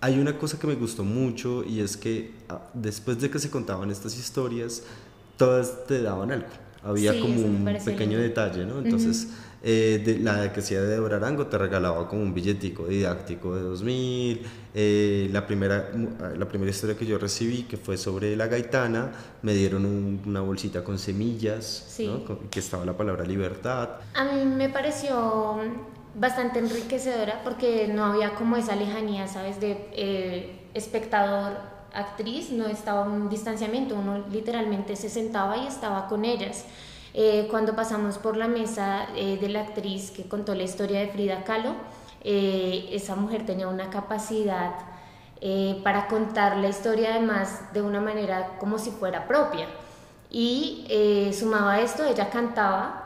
Hay 0.00 0.18
una 0.18 0.38
cosa 0.38 0.58
que 0.58 0.66
me 0.66 0.74
gustó 0.74 1.04
mucho 1.04 1.64
y 1.64 1.80
es 1.80 1.96
que 1.96 2.32
ah, 2.48 2.60
después 2.74 3.20
de 3.20 3.30
que 3.30 3.38
se 3.38 3.50
contaban 3.50 3.90
estas 3.90 4.18
historias, 4.18 4.82
todas 5.36 5.86
te 5.86 6.02
daban 6.02 6.30
algo. 6.30 6.48
Había 6.82 7.18
como 7.20 7.40
un 7.40 7.78
pequeño 7.84 8.18
detalle, 8.18 8.64
¿no? 8.64 8.78
Entonces, 8.78 9.28
eh, 9.62 10.00
de, 10.04 10.20
la 10.20 10.52
que 10.52 10.60
hacía 10.60 10.80
de 10.80 11.04
Arango 11.12 11.48
te 11.48 11.58
regalaba 11.58 12.06
como 12.06 12.22
un 12.22 12.32
billetico 12.32 12.86
didáctico 12.86 13.56
de 13.56 13.62
2000. 13.62 14.42
Eh, 14.72 15.28
la, 15.32 15.44
primera, 15.44 15.90
ah, 16.20 16.30
la 16.38 16.46
primera 16.46 16.70
historia 16.70 16.96
que 16.96 17.04
yo 17.04 17.18
recibí, 17.18 17.64
que 17.64 17.76
fue 17.76 17.96
sobre 17.96 18.36
la 18.36 18.46
gaitana, 18.46 19.10
me 19.42 19.54
dieron 19.54 19.84
una 20.24 20.40
bolsita 20.42 20.84
con 20.84 20.98
semillas, 21.00 21.98
¿no? 21.98 22.48
que 22.48 22.60
estaba 22.60 22.84
la 22.84 22.96
palabra 22.96 23.24
libertad. 23.24 23.88
A 24.14 24.24
mí 24.24 24.44
me 24.44 24.68
pareció 24.68 25.58
bastante 26.16 26.58
enriquecedora 26.58 27.42
porque 27.44 27.88
no 27.88 28.04
había 28.04 28.34
como 28.34 28.56
esa 28.56 28.74
lejanía, 28.74 29.28
¿sabes? 29.28 29.60
De 29.60 29.88
eh, 29.92 30.68
espectador, 30.74 31.58
actriz, 31.92 32.50
no 32.50 32.66
estaba 32.66 33.02
un 33.02 33.28
distanciamiento, 33.28 33.94
uno 33.94 34.24
literalmente 34.30 34.96
se 34.96 35.08
sentaba 35.08 35.58
y 35.58 35.66
estaba 35.66 36.08
con 36.08 36.24
ellas. 36.24 36.64
Eh, 37.14 37.46
cuando 37.50 37.74
pasamos 37.74 38.18
por 38.18 38.36
la 38.36 38.48
mesa 38.48 39.08
eh, 39.14 39.38
de 39.40 39.48
la 39.48 39.60
actriz 39.60 40.10
que 40.10 40.24
contó 40.24 40.54
la 40.54 40.64
historia 40.64 41.00
de 41.00 41.08
Frida 41.08 41.44
Kahlo, 41.44 41.74
esa 42.28 43.14
mujer 43.14 43.46
tenía 43.46 43.68
una 43.68 43.88
capacidad 43.88 44.72
para 45.84 46.08
contar 46.08 46.56
la 46.56 46.68
historia 46.68 47.10
además 47.10 47.72
de 47.72 47.82
una 47.82 48.00
manera 48.00 48.56
como 48.58 48.80
si 48.80 48.90
fuera 48.90 49.28
propia. 49.28 49.68
Y 50.28 50.88
sumaba 51.32 51.74
a 51.74 51.80
esto, 51.82 52.04
ella 52.04 52.28
cantaba 52.30 53.05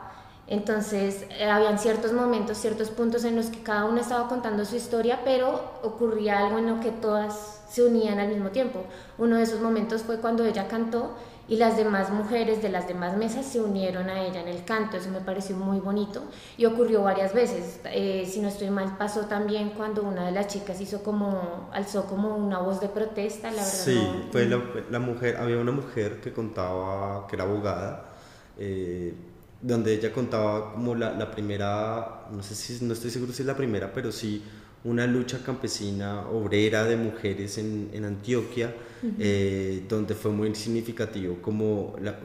entonces, 0.51 1.25
eh, 1.39 1.45
habían 1.45 1.79
ciertos 1.79 2.11
momentos, 2.11 2.57
ciertos 2.57 2.89
puntos 2.89 3.23
en 3.23 3.37
los 3.37 3.45
que 3.45 3.63
cada 3.63 3.85
una 3.85 4.01
estaba 4.01 4.27
contando 4.27 4.65
su 4.65 4.75
historia, 4.75 5.21
pero 5.23 5.79
ocurría 5.81 6.39
algo 6.39 6.59
en 6.59 6.67
lo 6.67 6.81
que 6.81 6.91
todas 6.91 7.61
se 7.69 7.81
unían 7.83 8.19
al 8.19 8.27
mismo 8.27 8.49
tiempo. 8.49 8.83
Uno 9.17 9.37
de 9.37 9.43
esos 9.43 9.61
momentos 9.61 10.01
fue 10.01 10.17
cuando 10.17 10.43
ella 10.43 10.67
cantó 10.67 11.15
y 11.47 11.55
las 11.55 11.77
demás 11.77 12.09
mujeres 12.09 12.61
de 12.61 12.67
las 12.67 12.85
demás 12.85 13.15
mesas 13.15 13.45
se 13.45 13.61
unieron 13.61 14.09
a 14.09 14.25
ella 14.25 14.41
en 14.41 14.49
el 14.49 14.65
canto. 14.65 14.97
Eso 14.97 15.09
me 15.09 15.21
pareció 15.21 15.55
muy 15.55 15.79
bonito 15.79 16.21
y 16.57 16.65
ocurrió 16.65 17.01
varias 17.01 17.33
veces. 17.33 17.79
Eh, 17.85 18.29
si 18.29 18.41
no 18.41 18.49
estoy 18.49 18.71
mal, 18.71 18.97
pasó 18.97 19.27
también 19.27 19.69
cuando 19.69 20.03
una 20.03 20.25
de 20.25 20.33
las 20.33 20.47
chicas 20.47 20.81
hizo 20.81 21.01
como, 21.01 21.69
alzó 21.71 22.07
como 22.07 22.35
una 22.35 22.59
voz 22.59 22.81
de 22.81 22.89
protesta, 22.89 23.51
la 23.51 23.63
verdad. 23.63 23.71
Sí, 23.71 24.27
fue 24.33 24.47
la, 24.47 24.61
la, 24.89 24.99
mujer, 24.99 25.37
había 25.37 25.59
una 25.59 25.71
mujer 25.71 26.19
que 26.19 26.33
contaba, 26.33 27.25
que 27.27 27.37
era 27.37 27.45
abogada. 27.45 28.11
Eh, 28.57 29.15
donde 29.61 29.93
ella 29.93 30.11
contaba 30.11 30.73
como 30.73 30.95
la, 30.95 31.13
la, 31.13 31.29
primera, 31.29 32.27
no 32.31 32.41
sé 32.41 32.55
si, 32.55 32.83
no 32.83 32.93
estoy 32.93 33.11
seguro 33.11 33.31
si 33.31 33.43
es 33.43 33.47
la 33.47 33.55
primera, 33.55 33.93
pero 33.93 34.11
sí 34.11 34.41
una 34.83 35.05
lucha 35.05 35.43
campesina 35.43 36.27
obrera 36.29 36.83
de 36.85 36.97
mujeres 36.97 37.57
en, 37.59 37.89
en 37.93 38.05
Antioquia, 38.05 38.73
eh, 39.19 39.85
donde 39.87 40.15
fue 40.15 40.31
muy 40.31 40.53
significativo 40.55 41.37
como, 41.41 41.95
la, 42.01 42.17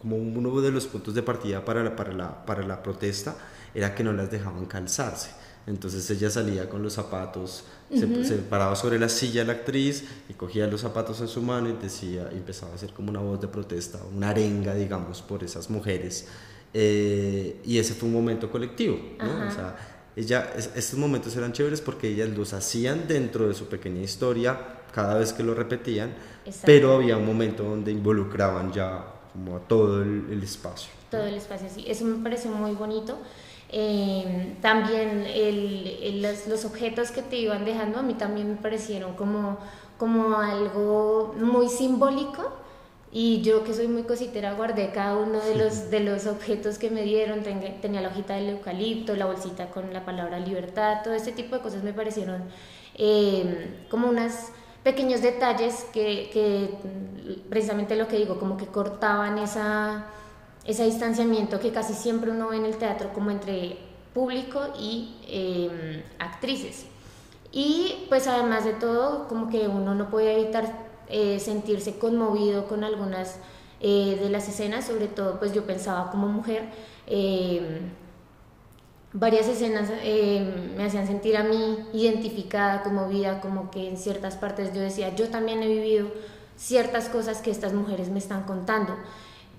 como 0.00 0.16
uno 0.16 0.60
de 0.60 0.70
los 0.70 0.86
puntos 0.86 1.14
de 1.14 1.22
partida 1.22 1.64
para 1.64 1.82
la, 1.82 1.96
para, 1.96 2.12
la, 2.12 2.44
para 2.44 2.66
la 2.66 2.82
protesta 2.82 3.34
era 3.74 3.94
que 3.94 4.04
no 4.04 4.12
las 4.12 4.30
dejaban 4.30 4.66
calzarse. 4.66 5.30
Entonces 5.66 6.08
ella 6.10 6.30
salía 6.30 6.68
con 6.68 6.82
los 6.82 6.92
zapatos, 6.92 7.64
se, 7.92 8.06
paraba 8.48 8.76
sobre 8.76 9.00
la 9.00 9.08
silla 9.08 9.44
la 9.44 9.54
actriz 9.54 10.04
y 10.28 10.34
cogía 10.34 10.66
los 10.68 10.82
zapatos 10.82 11.20
en 11.20 11.28
su 11.28 11.42
mano 11.42 11.68
y 11.68 11.72
decía, 11.72 12.30
y 12.32 12.36
empezaba 12.36 12.72
a 12.72 12.74
hacer 12.76 12.92
como 12.92 13.10
una 13.10 13.20
voz 13.20 13.40
de 13.40 13.48
protesta, 13.48 13.98
una 14.14 14.30
arenga, 14.30 14.74
digamos, 14.74 15.22
por 15.22 15.42
esas 15.42 15.68
mujeres. 15.68 16.28
Eh, 16.72 17.60
y 17.64 17.78
ese 17.78 17.94
fue 17.94 18.08
un 18.08 18.14
momento 18.14 18.50
colectivo, 18.50 18.96
¿no? 19.18 19.48
O 19.48 19.50
sea, 19.50 19.76
ella, 20.14 20.52
estos 20.56 20.98
momentos 20.98 21.34
eran 21.36 21.52
chéveres 21.52 21.80
porque 21.80 22.08
ellas 22.08 22.28
los 22.28 22.52
hacían 22.52 23.08
dentro 23.08 23.48
de 23.48 23.54
su 23.54 23.66
pequeña 23.66 24.02
historia 24.02 24.58
cada 24.92 25.18
vez 25.18 25.32
que 25.32 25.42
lo 25.42 25.54
repetían, 25.54 26.14
pero 26.64 26.94
había 26.94 27.16
un 27.16 27.26
momento 27.26 27.64
donde 27.64 27.90
involucraban 27.90 28.72
ya 28.72 29.04
como 29.32 29.56
a 29.56 29.60
todo 29.60 30.02
el, 30.02 30.28
el 30.30 30.42
espacio. 30.44 30.90
Todo 31.10 31.24
el 31.24 31.34
espacio, 31.34 31.68
sí. 31.74 31.84
Eso 31.88 32.04
me 32.04 32.22
pareció 32.22 32.50
muy 32.52 32.72
bonito. 32.72 33.18
Em, 33.68 34.54
también 34.60 35.26
el, 35.26 36.22
los, 36.22 36.64
objetos 36.64 37.10
que 37.10 37.22
te 37.22 37.36
iban 37.36 37.64
dejando 37.64 37.98
a 37.98 38.02
mí 38.02 38.14
también 38.14 38.50
me 38.50 38.56
parecieron 38.56 39.14
como, 39.14 39.58
como 39.98 40.36
algo 40.38 41.34
muy 41.38 41.68
simbólico. 41.68 42.52
Y 43.12 43.40
yo 43.42 43.64
que 43.64 43.72
soy 43.72 43.88
muy 43.88 44.02
cositera 44.02 44.52
guardé 44.54 44.90
cada 44.90 45.16
uno 45.16 45.40
de 45.40 45.54
los, 45.54 45.90
de 45.90 46.00
los 46.00 46.26
objetos 46.26 46.78
que 46.78 46.90
me 46.90 47.02
dieron, 47.02 47.42
tenía 47.80 48.02
la 48.02 48.08
hojita 48.08 48.34
del 48.34 48.50
eucalipto, 48.50 49.16
la 49.16 49.26
bolsita 49.26 49.70
con 49.70 49.92
la 49.92 50.04
palabra 50.04 50.38
libertad, 50.38 50.98
todo 51.02 51.14
ese 51.14 51.32
tipo 51.32 51.56
de 51.56 51.62
cosas 51.62 51.82
me 51.82 51.94
parecieron 51.94 52.42
em, 52.94 53.86
como 53.88 54.08
unos 54.08 54.32
pequeños 54.82 55.22
detalles 55.22 55.86
que, 55.94 56.28
que 56.32 56.74
precisamente 57.48 57.96
lo 57.96 58.06
que 58.06 58.16
digo, 58.16 58.38
como 58.38 58.56
que 58.56 58.66
cortaban 58.66 59.38
esa 59.38 60.06
ese 60.66 60.84
distanciamiento 60.84 61.60
que 61.60 61.72
casi 61.72 61.94
siempre 61.94 62.30
uno 62.30 62.48
ve 62.48 62.56
en 62.56 62.64
el 62.64 62.76
teatro 62.76 63.12
como 63.12 63.30
entre 63.30 63.78
público 64.12 64.60
y 64.78 65.14
em, 65.28 66.02
actrices. 66.18 66.86
Y 67.52 68.06
pues 68.08 68.26
además 68.26 68.64
de 68.64 68.72
todo, 68.72 69.28
como 69.28 69.48
que 69.48 69.68
uno 69.68 69.94
no 69.94 70.10
puede 70.10 70.40
evitar 70.40 70.86
eh, 71.08 71.38
sentirse 71.38 71.98
conmovido 71.98 72.66
con 72.66 72.82
algunas 72.82 73.36
eh, 73.80 74.18
de 74.20 74.30
las 74.30 74.48
escenas, 74.48 74.86
sobre 74.86 75.06
todo 75.06 75.38
pues 75.38 75.52
yo 75.52 75.64
pensaba 75.64 76.10
como 76.10 76.28
mujer, 76.28 76.64
em, 77.06 77.90
varias 79.12 79.46
escenas 79.48 79.88
em, 80.02 80.76
me 80.76 80.84
hacían 80.84 81.06
sentir 81.06 81.36
a 81.36 81.44
mí 81.44 81.78
identificada, 81.92 82.82
conmovida, 82.82 83.40
como 83.40 83.70
que 83.70 83.88
en 83.88 83.96
ciertas 83.96 84.36
partes 84.36 84.74
yo 84.74 84.80
decía, 84.80 85.14
yo 85.14 85.28
también 85.28 85.62
he 85.62 85.68
vivido 85.68 86.08
ciertas 86.56 87.08
cosas 87.08 87.40
que 87.42 87.50
estas 87.50 87.72
mujeres 87.72 88.08
me 88.08 88.18
están 88.18 88.44
contando. 88.44 88.96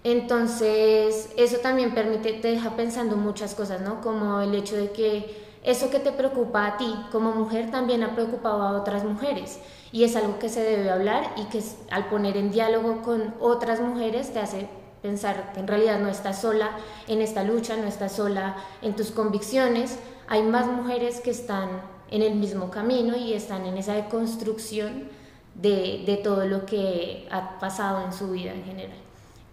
Entonces, 0.07 1.27
eso 1.35 1.57
también 1.57 1.93
permite, 1.93 2.31
te 2.31 2.47
deja 2.47 2.77
pensando 2.77 3.17
muchas 3.17 3.55
cosas, 3.55 3.81
¿no? 3.81 3.99
Como 3.99 4.39
el 4.39 4.55
hecho 4.55 4.77
de 4.77 4.91
que 4.91 5.45
eso 5.65 5.89
que 5.89 5.99
te 5.99 6.13
preocupa 6.13 6.65
a 6.65 6.77
ti 6.77 6.95
como 7.11 7.33
mujer 7.33 7.71
también 7.71 8.03
ha 8.03 8.15
preocupado 8.15 8.61
a 8.61 8.71
otras 8.71 9.03
mujeres 9.03 9.59
y 9.91 10.05
es 10.05 10.15
algo 10.15 10.39
que 10.39 10.47
se 10.47 10.63
debe 10.63 10.89
hablar 10.89 11.33
y 11.35 11.43
que 11.49 11.61
al 11.91 12.07
poner 12.07 12.37
en 12.37 12.51
diálogo 12.51 13.01
con 13.01 13.35
otras 13.41 13.81
mujeres 13.81 14.31
te 14.31 14.39
hace 14.39 14.69
pensar 15.01 15.51
que 15.51 15.59
en 15.59 15.67
realidad 15.67 15.99
no 15.99 16.07
estás 16.07 16.39
sola 16.39 16.77
en 17.09 17.21
esta 17.21 17.43
lucha, 17.43 17.75
no 17.75 17.85
estás 17.85 18.13
sola 18.13 18.55
en 18.81 18.95
tus 18.95 19.11
convicciones, 19.11 19.99
hay 20.29 20.41
más 20.41 20.67
mujeres 20.67 21.19
que 21.19 21.31
están 21.31 21.81
en 22.11 22.21
el 22.21 22.35
mismo 22.35 22.71
camino 22.71 23.17
y 23.17 23.33
están 23.33 23.65
en 23.65 23.77
esa 23.77 23.95
deconstrucción 23.95 25.09
de, 25.55 26.03
de 26.05 26.15
todo 26.23 26.45
lo 26.45 26.65
que 26.65 27.27
ha 27.29 27.59
pasado 27.59 28.05
en 28.05 28.13
su 28.13 28.31
vida 28.31 28.53
en 28.53 28.63
general. 28.63 29.07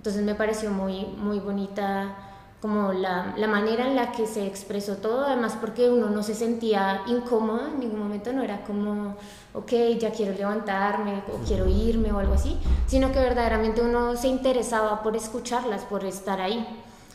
Entonces 0.04 0.22
me 0.22 0.34
pareció 0.34 0.70
muy, 0.70 1.06
muy 1.16 1.38
bonita 1.38 2.14
como 2.60 2.92
la, 2.92 3.32
la, 3.38 3.46
manera 3.46 3.86
en 3.86 3.96
la 3.96 4.12
que 4.12 4.26
se 4.26 4.46
expresó 4.46 4.98
todo, 4.98 5.24
además 5.24 5.56
porque 5.58 5.88
uno 5.88 6.10
no 6.10 6.22
se 6.22 6.34
sentía 6.34 7.00
incómodo 7.06 7.68
en 7.68 7.80
ningún 7.80 8.00
momento, 8.00 8.30
no 8.30 8.42
era 8.42 8.64
como, 8.64 9.16
ok, 9.54 9.72
ya 9.98 10.10
quiero 10.10 10.34
levantarme 10.36 11.22
o 11.32 11.42
quiero 11.46 11.66
irme 11.66 12.12
o 12.12 12.18
algo 12.18 12.34
así, 12.34 12.58
sino 12.86 13.12
que 13.12 13.18
verdaderamente 13.18 13.80
uno 13.80 14.14
se 14.14 14.28
interesaba 14.28 15.02
por 15.02 15.16
escucharlas, 15.16 15.84
por 15.84 16.04
estar 16.04 16.38
ahí. 16.38 16.66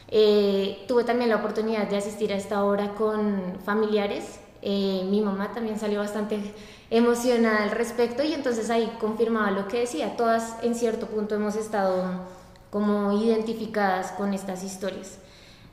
Eh, 0.08 0.84
tuve 0.88 1.04
también 1.04 1.30
la 1.30 1.36
oportunidad 1.36 1.88
de 1.88 1.98
asistir 1.98 2.34
a 2.34 2.38
esta 2.38 2.64
obra 2.64 2.96
con 2.96 3.60
familiares. 3.64 4.40
Eh, 4.64 5.06
mi 5.12 5.22
mamá 5.22 5.52
también 5.54 5.78
salió 5.78 6.00
bastante 6.00 6.56
emocionada 6.90 7.66
al 7.66 7.70
respecto 7.70 8.24
y 8.24 8.34
entonces 8.34 8.72
ahí 8.72 8.92
confirmaba 9.00 9.52
lo 9.52 9.68
que 9.68 9.82
decía, 9.82 10.18
todas 10.18 10.56
en 10.64 10.74
cierto 10.74 11.06
punto 11.06 11.36
hemos 11.36 11.56
estado 11.56 12.39
como 12.70 13.12
identificadas 13.14 14.12
con 14.12 14.34
estas 14.34 14.64
historias. 14.64 15.18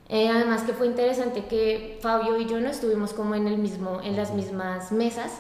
Eh, 0.09 0.29
además 0.29 0.63
que 0.63 0.73
fue 0.73 0.87
interesante 0.87 1.47
que 1.47 1.99
Fabio 2.01 2.39
y 2.39 2.47
yo 2.47 2.61
no 2.61 2.69
estuvimos 2.69 3.13
como 3.13 3.35
en, 3.35 3.49
el 3.49 3.59
mismo, 3.59 4.01
en 4.03 4.17
las 4.17 4.33
mismas 4.33 4.93
mesas, 4.93 5.33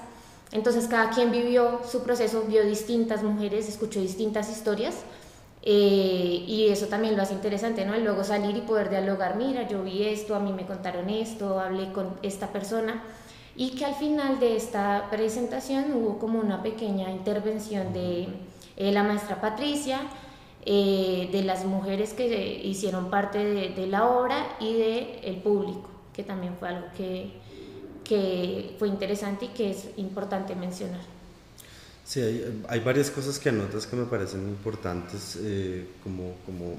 entonces 0.50 0.88
cada 0.88 1.10
quien 1.10 1.30
vivió 1.30 1.80
su 1.88 2.02
proceso, 2.02 2.44
vio 2.48 2.64
distintas 2.64 3.22
mujeres, 3.22 3.68
escuchó 3.68 4.00
distintas 4.00 4.50
historias 4.50 4.96
eh, 5.62 6.44
y 6.46 6.68
eso 6.68 6.86
también 6.86 7.16
lo 7.16 7.22
hace 7.22 7.34
interesante, 7.34 7.84
¿no? 7.84 7.96
luego 7.96 8.24
salir 8.24 8.56
y 8.56 8.60
poder 8.60 8.90
dialogar, 8.90 9.36
mira, 9.36 9.68
yo 9.68 9.82
vi 9.84 10.04
esto, 10.04 10.34
a 10.34 10.40
mí 10.40 10.52
me 10.52 10.66
contaron 10.66 11.10
esto, 11.10 11.60
hablé 11.60 11.92
con 11.92 12.18
esta 12.22 12.48
persona 12.48 13.02
y 13.56 13.70
que 13.70 13.84
al 13.84 13.94
final 13.94 14.38
de 14.38 14.56
esta 14.56 15.08
presentación 15.10 15.92
hubo 15.94 16.18
como 16.18 16.40
una 16.40 16.62
pequeña 16.62 17.10
intervención 17.10 17.92
de 17.92 18.28
eh, 18.76 18.92
la 18.92 19.02
maestra 19.02 19.40
Patricia, 19.40 20.00
eh, 20.68 21.28
de 21.30 21.42
las 21.44 21.64
mujeres 21.64 22.12
que 22.12 22.60
hicieron 22.64 23.08
parte 23.08 23.38
de, 23.38 23.86
la 23.86 24.08
obra 24.08 24.56
y 24.58 24.72
del 24.74 25.06
el 25.22 25.36
público, 25.36 25.88
que 26.12 26.24
también 26.24 26.56
fue 26.58 26.70
algo 26.70 26.88
que, 26.96 27.30
que, 28.02 28.74
fue 28.76 28.88
interesante 28.88 29.44
y 29.44 29.48
que 29.48 29.70
es 29.70 29.84
importante 29.96 30.56
mencionar. 30.56 31.02
Sí, 32.04 32.20
hay, 32.20 32.64
hay 32.68 32.80
varias 32.80 33.12
cosas 33.12 33.38
que 33.38 33.50
anotas 33.50 33.86
que 33.86 33.94
me 33.94 34.06
parecen 34.06 34.40
importantes 34.48 35.38
eh, 35.40 35.86
como, 36.02 36.34
como 36.44 36.76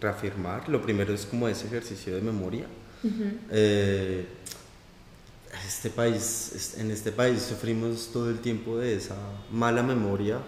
reafirmar. 0.00 0.68
Lo 0.68 0.82
primero 0.82 1.14
es 1.14 1.24
como 1.24 1.46
ese 1.46 1.68
ejercicio 1.68 2.16
de 2.16 2.20
memoria. 2.20 2.66
Eh, 3.52 4.26
este 5.68 5.90
país, 5.90 6.74
en 6.78 6.90
este 6.90 7.12
país 7.12 7.42
sufrimos 7.42 8.10
todo 8.12 8.28
el 8.28 8.40
tiempo 8.40 8.78
de 8.78 8.96
esa 8.96 9.14
mala 9.52 9.84
memoria 9.84 10.40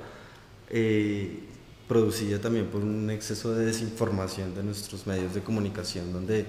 producida 1.88 2.40
también 2.40 2.66
por 2.66 2.83
un 2.83 3.11
exceso 3.11 3.55
de 3.55 3.66
desinformación 3.66 4.55
de 4.55 4.62
nuestros 4.62 5.07
medios 5.07 5.35
de 5.35 5.43
comunicación, 5.43 6.12
donde 6.12 6.47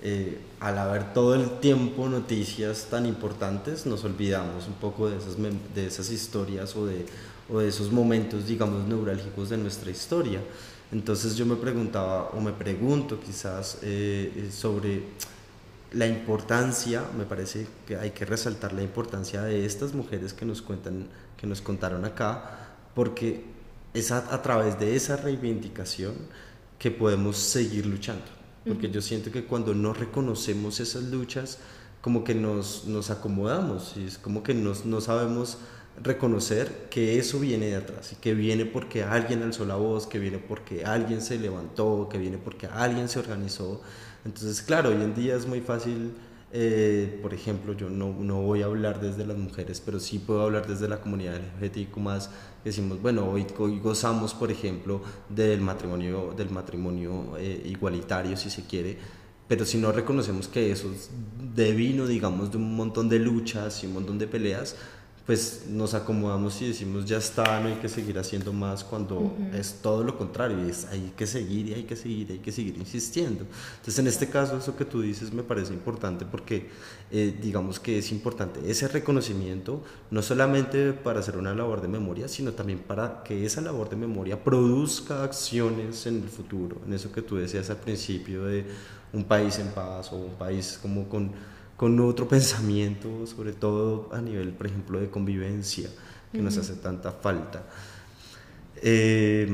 eh, 0.00 0.38
al 0.60 0.78
haber 0.78 1.12
todo 1.12 1.34
el 1.34 1.58
tiempo 1.58 2.08
noticias 2.08 2.86
tan 2.88 3.04
importantes, 3.04 3.84
nos 3.84 4.04
olvidamos 4.04 4.68
un 4.68 4.74
poco 4.74 5.10
de 5.10 5.18
esas, 5.18 5.36
de 5.74 5.86
esas 5.86 6.10
historias 6.10 6.76
o 6.76 6.86
de, 6.86 7.04
o 7.50 7.58
de 7.58 7.68
esos 7.68 7.90
momentos, 7.90 8.46
digamos, 8.46 8.86
neurálgicos 8.86 9.50
de 9.50 9.56
nuestra 9.56 9.90
historia. 9.90 10.40
Entonces 10.92 11.36
yo 11.36 11.44
me 11.44 11.56
preguntaba, 11.56 12.30
o 12.30 12.40
me 12.40 12.52
pregunto 12.52 13.18
quizás, 13.20 13.78
eh, 13.82 14.32
eh, 14.36 14.50
sobre 14.52 15.02
la 15.92 16.06
importancia, 16.06 17.04
me 17.16 17.24
parece 17.24 17.66
que 17.86 17.96
hay 17.96 18.10
que 18.12 18.24
resaltar 18.24 18.72
la 18.72 18.82
importancia 18.82 19.42
de 19.42 19.66
estas 19.66 19.94
mujeres 19.94 20.32
que 20.32 20.44
nos 20.44 20.62
cuentan, 20.62 21.08
que 21.36 21.46
nos 21.46 21.60
contaron 21.60 22.04
acá, 22.04 22.70
porque 22.94 23.57
es 23.94 24.10
a, 24.10 24.42
través 24.42 24.78
de 24.78 24.96
esa 24.96 25.16
reivindicación 25.16 26.14
que 26.78 26.90
podemos 26.90 27.36
seguir 27.36 27.86
luchando. 27.86 28.24
Porque 28.66 28.90
yo 28.90 29.00
siento 29.00 29.32
que 29.32 29.44
cuando 29.44 29.74
no 29.74 29.94
reconocemos 29.94 30.80
esas 30.80 31.04
luchas, 31.04 31.58
como 32.00 32.22
que 32.22 32.34
nos, 32.34 32.84
nos 32.86 33.10
acomodamos 33.10 33.94
y 33.96 34.04
es 34.04 34.18
como 34.18 34.42
que 34.42 34.54
nos, 34.54 34.84
no 34.84 35.00
sabemos 35.00 35.58
reconocer 36.02 36.88
que 36.90 37.18
eso 37.18 37.40
viene 37.40 37.66
de 37.66 37.76
atrás 37.76 38.12
y 38.12 38.16
que 38.16 38.34
viene 38.34 38.64
porque 38.64 39.02
alguien 39.02 39.42
alzó 39.42 39.64
la 39.64 39.76
voz, 39.76 40.06
que 40.06 40.18
viene 40.18 40.38
porque 40.38 40.84
alguien 40.84 41.22
se 41.22 41.38
levantó, 41.38 42.08
que 42.10 42.18
viene 42.18 42.38
porque 42.38 42.66
alguien 42.66 43.08
se 43.08 43.18
organizó. 43.18 43.80
Entonces, 44.24 44.62
claro, 44.62 44.90
hoy 44.90 45.02
en 45.02 45.14
día 45.14 45.34
es 45.34 45.46
muy 45.46 45.60
fácil 45.60 46.12
eh, 46.50 47.18
por 47.20 47.34
ejemplo, 47.34 47.74
yo 47.74 47.90
no, 47.90 48.14
no, 48.18 48.40
voy 48.40 48.62
a 48.62 48.66
hablar 48.66 49.00
desde 49.00 49.26
las 49.26 49.36
mujeres, 49.36 49.82
pero 49.84 50.00
sí 50.00 50.18
puedo 50.18 50.42
hablar 50.42 50.66
desde 50.66 50.88
la 50.88 51.00
comunidad 51.00 51.38
LGBTIQ+, 51.60 51.98
decimos, 52.64 53.02
bueno, 53.02 53.28
hoy, 53.28 53.46
gozamos, 53.82 54.32
por 54.32 54.50
ejemplo, 54.50 55.02
del 55.28 55.60
matrimonio, 55.60 56.32
del 56.36 56.50
matrimonio 56.50 57.36
eh, 57.38 57.62
igualitario, 57.66 58.36
si 58.36 58.48
se 58.48 58.64
quiere, 58.64 58.96
pero 59.46 59.66
si 59.66 59.78
no 59.78 59.92
reconocemos 59.92 60.48
que 60.48 60.72
eso 60.72 60.90
devino, 61.54 62.06
digamos, 62.06 62.50
de 62.50 62.56
un 62.56 62.74
montón 62.76 63.08
de 63.08 63.18
luchas 63.18 63.82
y 63.84 63.86
un 63.86 63.94
montón 63.94 64.18
de 64.18 64.26
peleas, 64.26 64.76
pues 65.28 65.64
nos 65.68 65.92
acomodamos 65.92 66.62
y 66.62 66.68
decimos 66.68 67.04
ya 67.04 67.18
está, 67.18 67.60
no 67.60 67.68
hay 67.68 67.74
que 67.74 67.90
seguir 67.90 68.18
haciendo 68.18 68.50
más 68.50 68.82
cuando 68.82 69.36
es 69.52 69.74
todo 69.82 70.02
lo 70.02 70.16
contrario, 70.16 70.66
es 70.66 70.86
hay 70.86 71.12
que 71.14 71.26
seguir 71.26 71.68
y 71.68 71.74
hay 71.74 71.82
que 71.82 71.96
seguir, 71.96 72.32
hay 72.32 72.38
que 72.38 72.50
seguir 72.50 72.78
insistiendo. 72.78 73.44
Entonces 73.72 73.98
en 73.98 74.06
este 74.06 74.30
caso 74.30 74.56
eso 74.56 74.74
que 74.74 74.86
tú 74.86 75.02
dices 75.02 75.30
me 75.30 75.42
parece 75.42 75.74
importante 75.74 76.24
porque 76.24 76.70
eh, 77.10 77.38
digamos 77.42 77.78
que 77.78 77.98
es 77.98 78.10
importante 78.10 78.60
ese 78.70 78.88
reconocimiento, 78.88 79.82
no 80.10 80.22
solamente 80.22 80.94
para 80.94 81.20
hacer 81.20 81.36
una 81.36 81.54
labor 81.54 81.82
de 81.82 81.88
memoria, 81.88 82.26
sino 82.26 82.52
también 82.52 82.78
para 82.78 83.22
que 83.22 83.44
esa 83.44 83.60
labor 83.60 83.90
de 83.90 83.96
memoria 83.96 84.42
produzca 84.42 85.24
acciones 85.24 86.06
en 86.06 86.22
el 86.22 86.28
futuro, 86.30 86.80
en 86.86 86.94
eso 86.94 87.12
que 87.12 87.20
tú 87.20 87.36
decías 87.36 87.68
al 87.68 87.76
principio 87.76 88.46
de 88.46 88.64
un 89.12 89.24
país 89.24 89.58
en 89.58 89.68
paz 89.72 90.10
o 90.10 90.16
un 90.16 90.36
país 90.36 90.78
como 90.80 91.06
con 91.06 91.32
con 91.78 91.98
otro 92.00 92.28
pensamiento, 92.28 93.24
sobre 93.26 93.52
todo 93.52 94.10
a 94.12 94.20
nivel, 94.20 94.52
por 94.52 94.66
ejemplo, 94.66 95.00
de 95.00 95.08
convivencia, 95.08 95.88
que 96.32 96.42
nos 96.42 96.58
hace 96.58 96.74
tanta 96.74 97.12
falta. 97.12 97.64
Eh, 98.82 99.48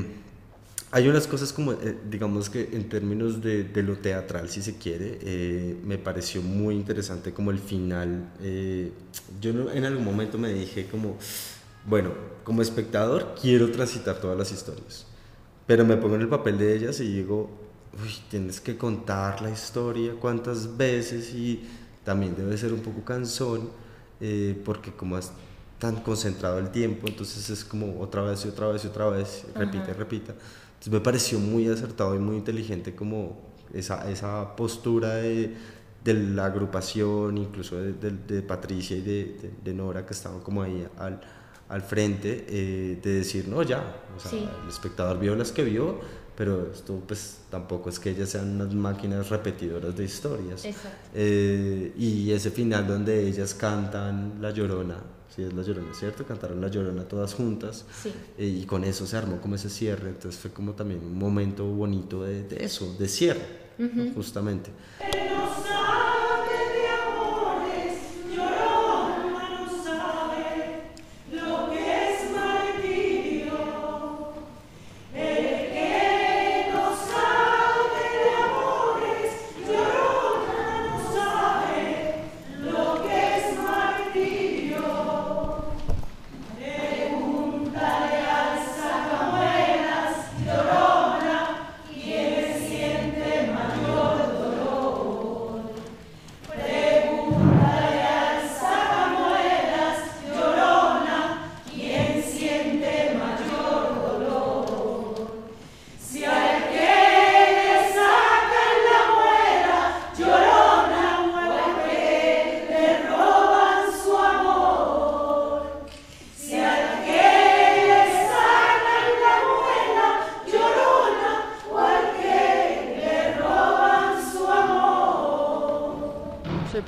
hay 0.90 1.06
unas 1.06 1.26
cosas 1.26 1.52
como, 1.52 1.72
eh, 1.72 1.98
digamos 2.08 2.48
que 2.48 2.70
en 2.72 2.88
términos 2.88 3.42
de, 3.42 3.68
lo 3.82 3.98
teatral, 3.98 4.48
si 4.48 4.62
se 4.62 4.78
quiere, 4.78 5.18
eh, 5.20 5.76
me 5.84 5.98
pareció 5.98 6.40
muy 6.40 6.74
interesante 6.74 7.34
como 7.34 7.50
el 7.50 7.58
final. 7.58 8.30
yo 9.38 9.70
en 9.70 9.84
algún 9.84 10.04
momento 10.04 10.38
me 10.38 10.52
dije 10.52 10.86
como, 10.86 11.18
bueno, 11.86 12.12
como 12.42 12.62
espectador 12.62 13.34
quiero 13.38 13.70
transitar 13.70 14.18
todas 14.18 14.38
las 14.38 14.50
historias, 14.50 15.06
pero 15.66 15.84
me 15.84 15.98
pongo 15.98 16.14
en 16.14 16.22
el 16.22 16.28
papel 16.28 16.56
de 16.56 16.74
ellas 16.74 17.00
y 17.00 17.12
digo, 17.12 17.50
uy, 18.02 18.14
tienes 18.30 18.62
que 18.62 18.78
contar 18.78 19.42
la 19.42 19.50
historia 19.50 20.14
cuántas 20.18 20.74
veces 20.78 21.34
y 21.34 21.62
también 22.04 22.34
debe 22.36 22.56
ser 22.56 22.72
un 22.72 22.80
poco 22.80 23.04
cansón, 23.04 23.70
eh, 24.20 24.60
porque 24.64 24.92
como 24.92 25.18
es 25.18 25.30
tan 25.78 25.96
concentrado 25.96 26.58
el 26.58 26.70
tiempo, 26.70 27.08
entonces 27.08 27.50
es 27.50 27.64
como 27.64 28.00
otra 28.00 28.22
vez 28.22 28.44
y 28.44 28.48
otra 28.48 28.68
vez 28.68 28.84
y 28.84 28.88
otra 28.88 29.08
vez, 29.08 29.44
repite, 29.54 29.92
repita. 29.92 30.32
Entonces 30.32 30.92
me 30.92 31.00
pareció 31.00 31.38
muy 31.38 31.68
acertado 31.68 32.14
y 32.14 32.18
muy 32.18 32.36
inteligente 32.36 32.94
como 32.94 33.38
esa, 33.72 34.10
esa 34.10 34.54
postura 34.56 35.16
de, 35.16 35.54
de 36.04 36.14
la 36.14 36.46
agrupación, 36.46 37.38
incluso 37.38 37.76
de, 37.76 37.92
de, 37.92 38.42
Patricia 38.42 38.96
y 38.96 39.00
de, 39.00 39.74
Nora, 39.74 40.06
que 40.06 40.12
estaban 40.12 40.40
como 40.40 40.62
ahí 40.62 40.86
al, 40.98 41.20
al 41.68 41.82
frente, 41.82 42.46
eh, 42.48 43.00
de 43.02 43.12
decir, 43.14 43.48
no, 43.48 43.62
ya, 43.62 44.04
o 44.16 44.20
sea, 44.20 44.38
el 44.38 44.68
espectador 44.68 45.18
vio 45.18 45.34
las 45.34 45.50
que 45.50 45.64
vio, 45.64 45.98
pero 46.36 46.70
esto 46.72 47.00
pues 47.06 47.38
tampoco 47.50 47.90
es 47.90 47.98
que 47.98 48.10
ellas 48.10 48.30
sean 48.30 48.60
unas 48.60 48.74
máquinas 48.74 49.28
repetidoras 49.28 49.96
de 49.96 50.04
historias. 50.04 50.66
Eh, 51.14 51.92
y 51.96 52.30
ese 52.32 52.50
final 52.50 52.86
donde 52.86 53.26
ellas 53.26 53.54
cantan 53.54 54.38
La 54.40 54.50
Llorona, 54.50 54.98
sí 55.34 55.42
es 55.42 55.52
La 55.52 55.62
Llorona, 55.62 55.94
¿cierto? 55.94 56.24
Cantaron 56.24 56.60
La 56.60 56.68
Llorona 56.68 57.04
todas 57.04 57.34
juntas 57.34 57.84
sí. 58.02 58.12
Eh, 58.36 58.46
y 58.46 58.64
con 58.64 58.84
eso 58.84 59.06
se 59.06 59.16
armó 59.16 59.40
como 59.40 59.54
ese 59.54 59.70
cierre, 59.70 60.08
entonces 60.08 60.40
fue 60.40 60.50
como 60.50 60.72
también 60.72 61.00
un 61.00 61.18
momento 61.18 61.64
bonito 61.66 62.24
de, 62.24 62.46
eso, 62.58 62.96
de 62.98 63.08
cierre, 63.08 63.46
justamente. 64.14 64.70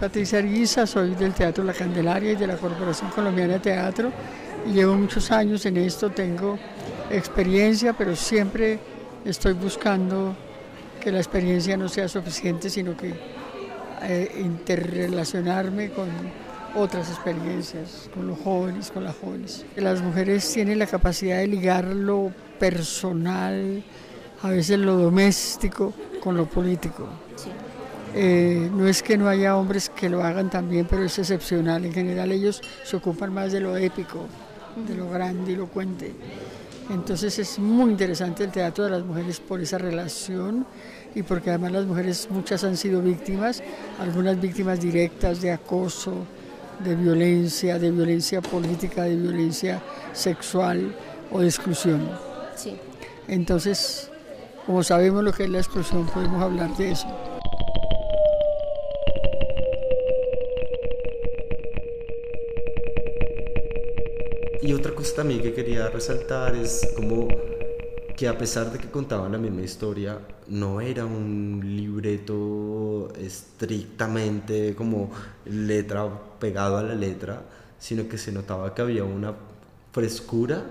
Patricia 0.07 0.39
Arguiza, 0.39 0.87
soy 0.87 1.17
del 1.17 1.35
Teatro 1.35 1.65
La 1.65 1.73
Candelaria 1.73 2.31
y 2.31 2.37
de 2.37 2.47
la 2.47 2.57
Corporación 2.57 3.11
Colombiana 3.11 3.55
de 3.55 3.59
Teatro 3.59 4.13
llevo 4.73 4.95
muchos 4.95 5.33
años 5.33 5.67
en 5.67 5.79
esto, 5.79 6.11
tengo 6.11 6.61
experiencia, 7.11 7.93
pero 7.93 8.15
siempre 8.15 8.79
estoy 9.25 9.55
buscando 9.55 10.37
que 11.01 11.11
la 11.11 11.19
experiencia 11.19 11.77
no 11.77 11.89
sea 11.89 12.07
suficiente, 12.07 12.71
sino 12.71 12.97
que 12.97 13.15
eh, 14.03 14.41
interrelacionarme 14.45 15.91
con 15.91 16.07
otras 16.77 17.11
experiencias, 17.11 18.09
con 18.15 18.29
los 18.29 18.39
jóvenes, 18.39 18.93
con 18.93 19.03
las 19.03 19.17
jóvenes. 19.17 19.67
Las 19.75 20.03
mujeres 20.03 20.49
tienen 20.53 20.79
la 20.79 20.87
capacidad 20.87 21.39
de 21.39 21.49
ligar 21.49 21.85
lo 21.85 22.31
personal, 22.61 23.83
a 24.41 24.51
veces 24.51 24.79
lo 24.79 24.99
doméstico, 24.99 25.93
con 26.23 26.37
lo 26.37 26.47
político. 26.47 27.09
Eh, 28.19 28.71
no 28.73 28.89
es 28.89 29.03
que 29.03 29.19
no 29.19 29.29
haya 29.29 29.59
hombres 29.59 29.91
que 29.91 30.09
lo 30.09 30.25
hagan 30.25 30.49
también, 30.49 30.87
pero 30.89 31.05
es 31.05 31.19
excepcional. 31.19 31.85
En 31.85 31.93
general 31.93 32.33
ellos 32.33 32.63
se 32.83 32.97
ocupan 32.97 33.31
más 33.35 33.53
de 33.53 33.61
lo 33.61 33.77
épico, 33.77 34.27
de 34.89 34.95
lo 34.95 35.11
grande 35.11 35.53
y 35.53 35.57
lo 35.57 35.67
cuente. 35.67 36.15
Entonces 36.89 37.39
es 37.39 37.59
muy 37.59 37.91
interesante 37.91 38.45
el 38.45 38.51
teatro 38.51 38.85
de 38.85 38.91
las 38.91 39.05
mujeres 39.05 39.39
por 39.41 39.61
esa 39.61 39.77
relación 39.77 40.65
y 41.15 41.23
porque 41.25 41.51
además 41.51 41.73
las 41.73 41.85
mujeres 41.85 42.29
muchas 42.31 42.65
han 42.65 42.79
sido 42.79 43.03
víctimas, 43.03 43.63
algunas 44.01 44.41
víctimas 44.41 44.81
directas 44.81 45.43
de 45.43 45.53
acoso, 45.53 46.15
de 46.83 46.97
violencia, 46.97 47.79
de 47.79 47.91
violencia 47.91 48.41
política, 48.41 49.03
de 49.03 49.17
violencia 49.17 49.83
sexual 50.15 50.97
o 51.31 51.41
de 51.41 51.49
exclusión. 51.49 52.09
Sí. 52.55 52.79
Entonces, 53.29 54.11
como 54.65 54.83
sabemos 54.83 55.23
lo 55.23 55.33
que 55.33 55.45
es 55.45 55.51
la 55.51 55.59
exclusión, 55.59 56.07
podemos 56.07 56.43
hablar 56.43 56.75
de 56.79 56.93
eso. 56.93 57.36
Y 64.67 64.73
otra 64.73 64.93
cosa 64.93 65.15
también 65.15 65.41
que 65.43 65.55
quería 65.55 65.89
resaltar 65.91 66.57
es 66.57 66.89
como 66.97 67.29
que 68.17 68.27
a 68.27 68.37
pesar 68.37 68.73
de 68.73 68.81
que 68.81 68.91
contaban 68.91 69.31
la 69.31 69.39
misma 69.39 69.63
historia, 69.63 70.19
no 70.49 70.81
era 70.81 71.07
un 71.07 71.61
libreto 71.63 73.13
estrictamente 73.17 74.75
como 74.75 75.13
letra 75.45 76.11
pegado 76.41 76.79
a 76.79 76.83
la 76.83 76.97
letra, 76.97 77.45
sino 77.79 78.09
que 78.09 78.19
se 78.19 78.33
notaba 78.33 78.75
que 78.75 78.83
había 78.83 79.05
una 79.05 79.35
frescura 79.93 80.65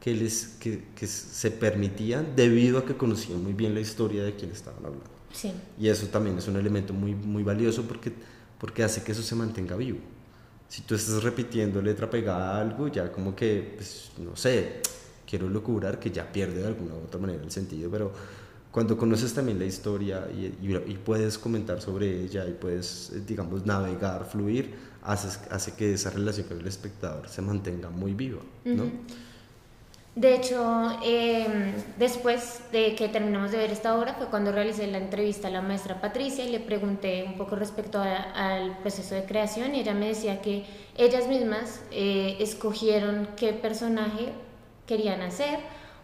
que, 0.00 0.14
les, 0.14 0.46
que, 0.58 0.84
que 0.96 1.06
se 1.06 1.50
permitían 1.50 2.34
debido 2.34 2.78
a 2.78 2.86
que 2.86 2.96
conocían 2.96 3.42
muy 3.42 3.52
bien 3.52 3.74
la 3.74 3.80
historia 3.80 4.24
de 4.24 4.34
quien 4.34 4.50
estaban 4.50 4.78
hablando. 4.78 5.10
Sí. 5.30 5.52
Y 5.78 5.88
eso 5.88 6.06
también 6.06 6.38
es 6.38 6.48
un 6.48 6.56
elemento 6.56 6.94
muy, 6.94 7.14
muy 7.14 7.42
valioso 7.42 7.82
porque, 7.82 8.14
porque 8.58 8.82
hace 8.82 9.02
que 9.02 9.12
eso 9.12 9.22
se 9.22 9.34
mantenga 9.34 9.76
vivo 9.76 9.98
si 10.72 10.80
tú 10.80 10.94
estás 10.94 11.22
repitiendo 11.22 11.82
letra 11.82 12.08
pegada 12.08 12.56
a 12.56 12.60
algo, 12.62 12.88
ya 12.88 13.12
como 13.12 13.36
que, 13.36 13.74
pues, 13.76 14.10
no 14.16 14.34
sé, 14.34 14.80
quiero 15.28 15.46
locurar 15.46 16.00
que 16.00 16.10
ya 16.10 16.32
pierde 16.32 16.62
de 16.62 16.66
alguna 16.66 16.94
u 16.94 17.04
otra 17.04 17.20
manera 17.20 17.44
el 17.44 17.50
sentido, 17.50 17.90
pero 17.90 18.10
cuando 18.70 18.96
conoces 18.96 19.34
también 19.34 19.58
la 19.58 19.66
historia 19.66 20.26
y, 20.32 20.46
y, 20.62 20.94
puedes 21.04 21.36
comentar 21.36 21.82
sobre 21.82 22.22
ella 22.22 22.48
y 22.48 22.52
puedes, 22.52 23.12
digamos, 23.26 23.66
navegar, 23.66 24.24
fluir, 24.24 24.74
hace, 25.02 25.38
hace 25.50 25.74
que 25.74 25.92
esa 25.92 26.08
relación 26.08 26.46
con 26.48 26.58
el 26.58 26.66
espectador 26.66 27.28
se 27.28 27.42
mantenga 27.42 27.90
muy 27.90 28.14
viva, 28.14 28.40
¿no? 28.64 28.84
De 30.14 30.34
hecho, 30.34 30.90
em, 31.02 31.72
después 31.98 32.60
de 32.70 32.94
que 32.94 33.08
terminamos 33.08 33.50
de 33.50 33.56
ver 33.56 33.70
esta 33.70 33.96
obra 33.96 34.12
fue 34.12 34.26
cuando 34.26 34.52
realicé 34.52 34.86
la 34.86 34.98
entrevista 34.98 35.48
a 35.48 35.50
la 35.50 35.62
maestra 35.62 36.02
Patricia 36.02 36.44
y 36.44 36.50
le 36.50 36.60
pregunté 36.60 37.24
un 37.26 37.38
poco 37.38 37.56
respecto 37.56 37.98
al 37.98 38.76
proceso 38.78 39.14
de 39.14 39.24
creación 39.24 39.74
y 39.74 39.80
ella 39.80 39.94
me 39.94 40.08
decía 40.08 40.42
que 40.42 40.66
ellas 40.98 41.28
mismas 41.28 41.80
eh, 41.90 42.36
escogieron 42.40 43.26
qué 43.36 43.54
personaje 43.54 44.32
querían 44.86 45.22
hacer 45.22 45.60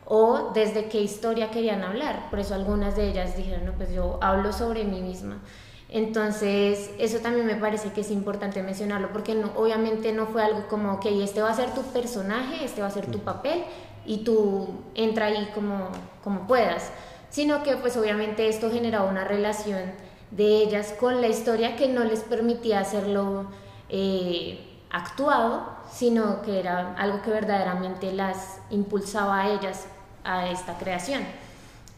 o 0.07 0.53
desde 0.55 0.88
qué 0.88 1.03
historia 1.03 1.51
querían 1.51 1.83
hablar. 1.83 2.31
Por 2.31 2.38
eso 2.38 2.55
algunas 2.55 2.97
de 2.97 3.11
ellas 3.11 3.37
dijeron, 3.37 3.66
no, 3.66 3.73
pues 3.73 3.92
yo 3.92 4.18
hablo 4.23 4.55
sobre 4.55 4.85
mí 4.85 5.03
misma. 5.03 5.42
Entonces, 5.90 6.90
eso 6.99 7.18
también 7.21 7.47
me 7.47 7.57
parece 7.57 7.92
que 7.92 8.03
es 8.03 8.11
importante 8.11 8.62
mencionarlo, 8.62 9.11
porque 9.11 9.35
no, 9.35 9.53
obviamente 9.57 10.12
no 10.12 10.27
fue 10.27 10.42
algo 10.42 10.68
como, 10.68 10.92
ok, 10.94 11.07
este 11.23 11.40
va 11.40 11.51
a 11.51 11.55
ser 11.55 11.73
tu 11.75 11.81
personaje, 11.83 12.62
este 12.62 12.83
va 12.83 12.88
a 12.88 12.90
ser 12.90 13.07
tu 13.07 13.21
papel, 13.21 13.64
y 14.09 14.18
tú 14.25 14.66
entra 14.94 15.27
ahí 15.27 15.51
como, 15.55 15.90
como 16.25 16.47
puedas, 16.47 16.90
sino 17.29 17.62
que 17.62 17.77
pues 17.77 17.97
obviamente 17.99 18.49
esto 18.49 18.71
generaba 18.71 19.09
una 19.09 19.25
relación 19.25 19.92
de 20.31 20.62
ellas 20.62 20.94
con 20.99 21.21
la 21.21 21.29
historia 21.29 21.77
que 21.77 21.88
no 21.88 22.05
les 22.05 22.21
permitía 22.21 22.81
hacerlo 22.81 23.51
eh, 23.90 24.81
actuado, 24.90 25.77
sino 25.92 26.40
que 26.40 26.59
era 26.59 26.94
algo 26.94 27.21
que 27.21 27.31
verdaderamente 27.31 28.12
las 28.12 28.61
impulsaba 28.71 29.42
a 29.42 29.51
ellas 29.51 29.87
a 30.25 30.49
esta 30.49 30.79
creación. 30.79 31.23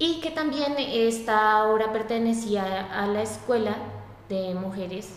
Y 0.00 0.20
que 0.20 0.30
también 0.30 0.74
esta 0.78 1.64
obra 1.68 1.92
pertenecía 1.92 2.88
a 2.92 3.06
la 3.06 3.22
escuela 3.22 3.76
de 4.28 4.54
mujeres 4.54 5.10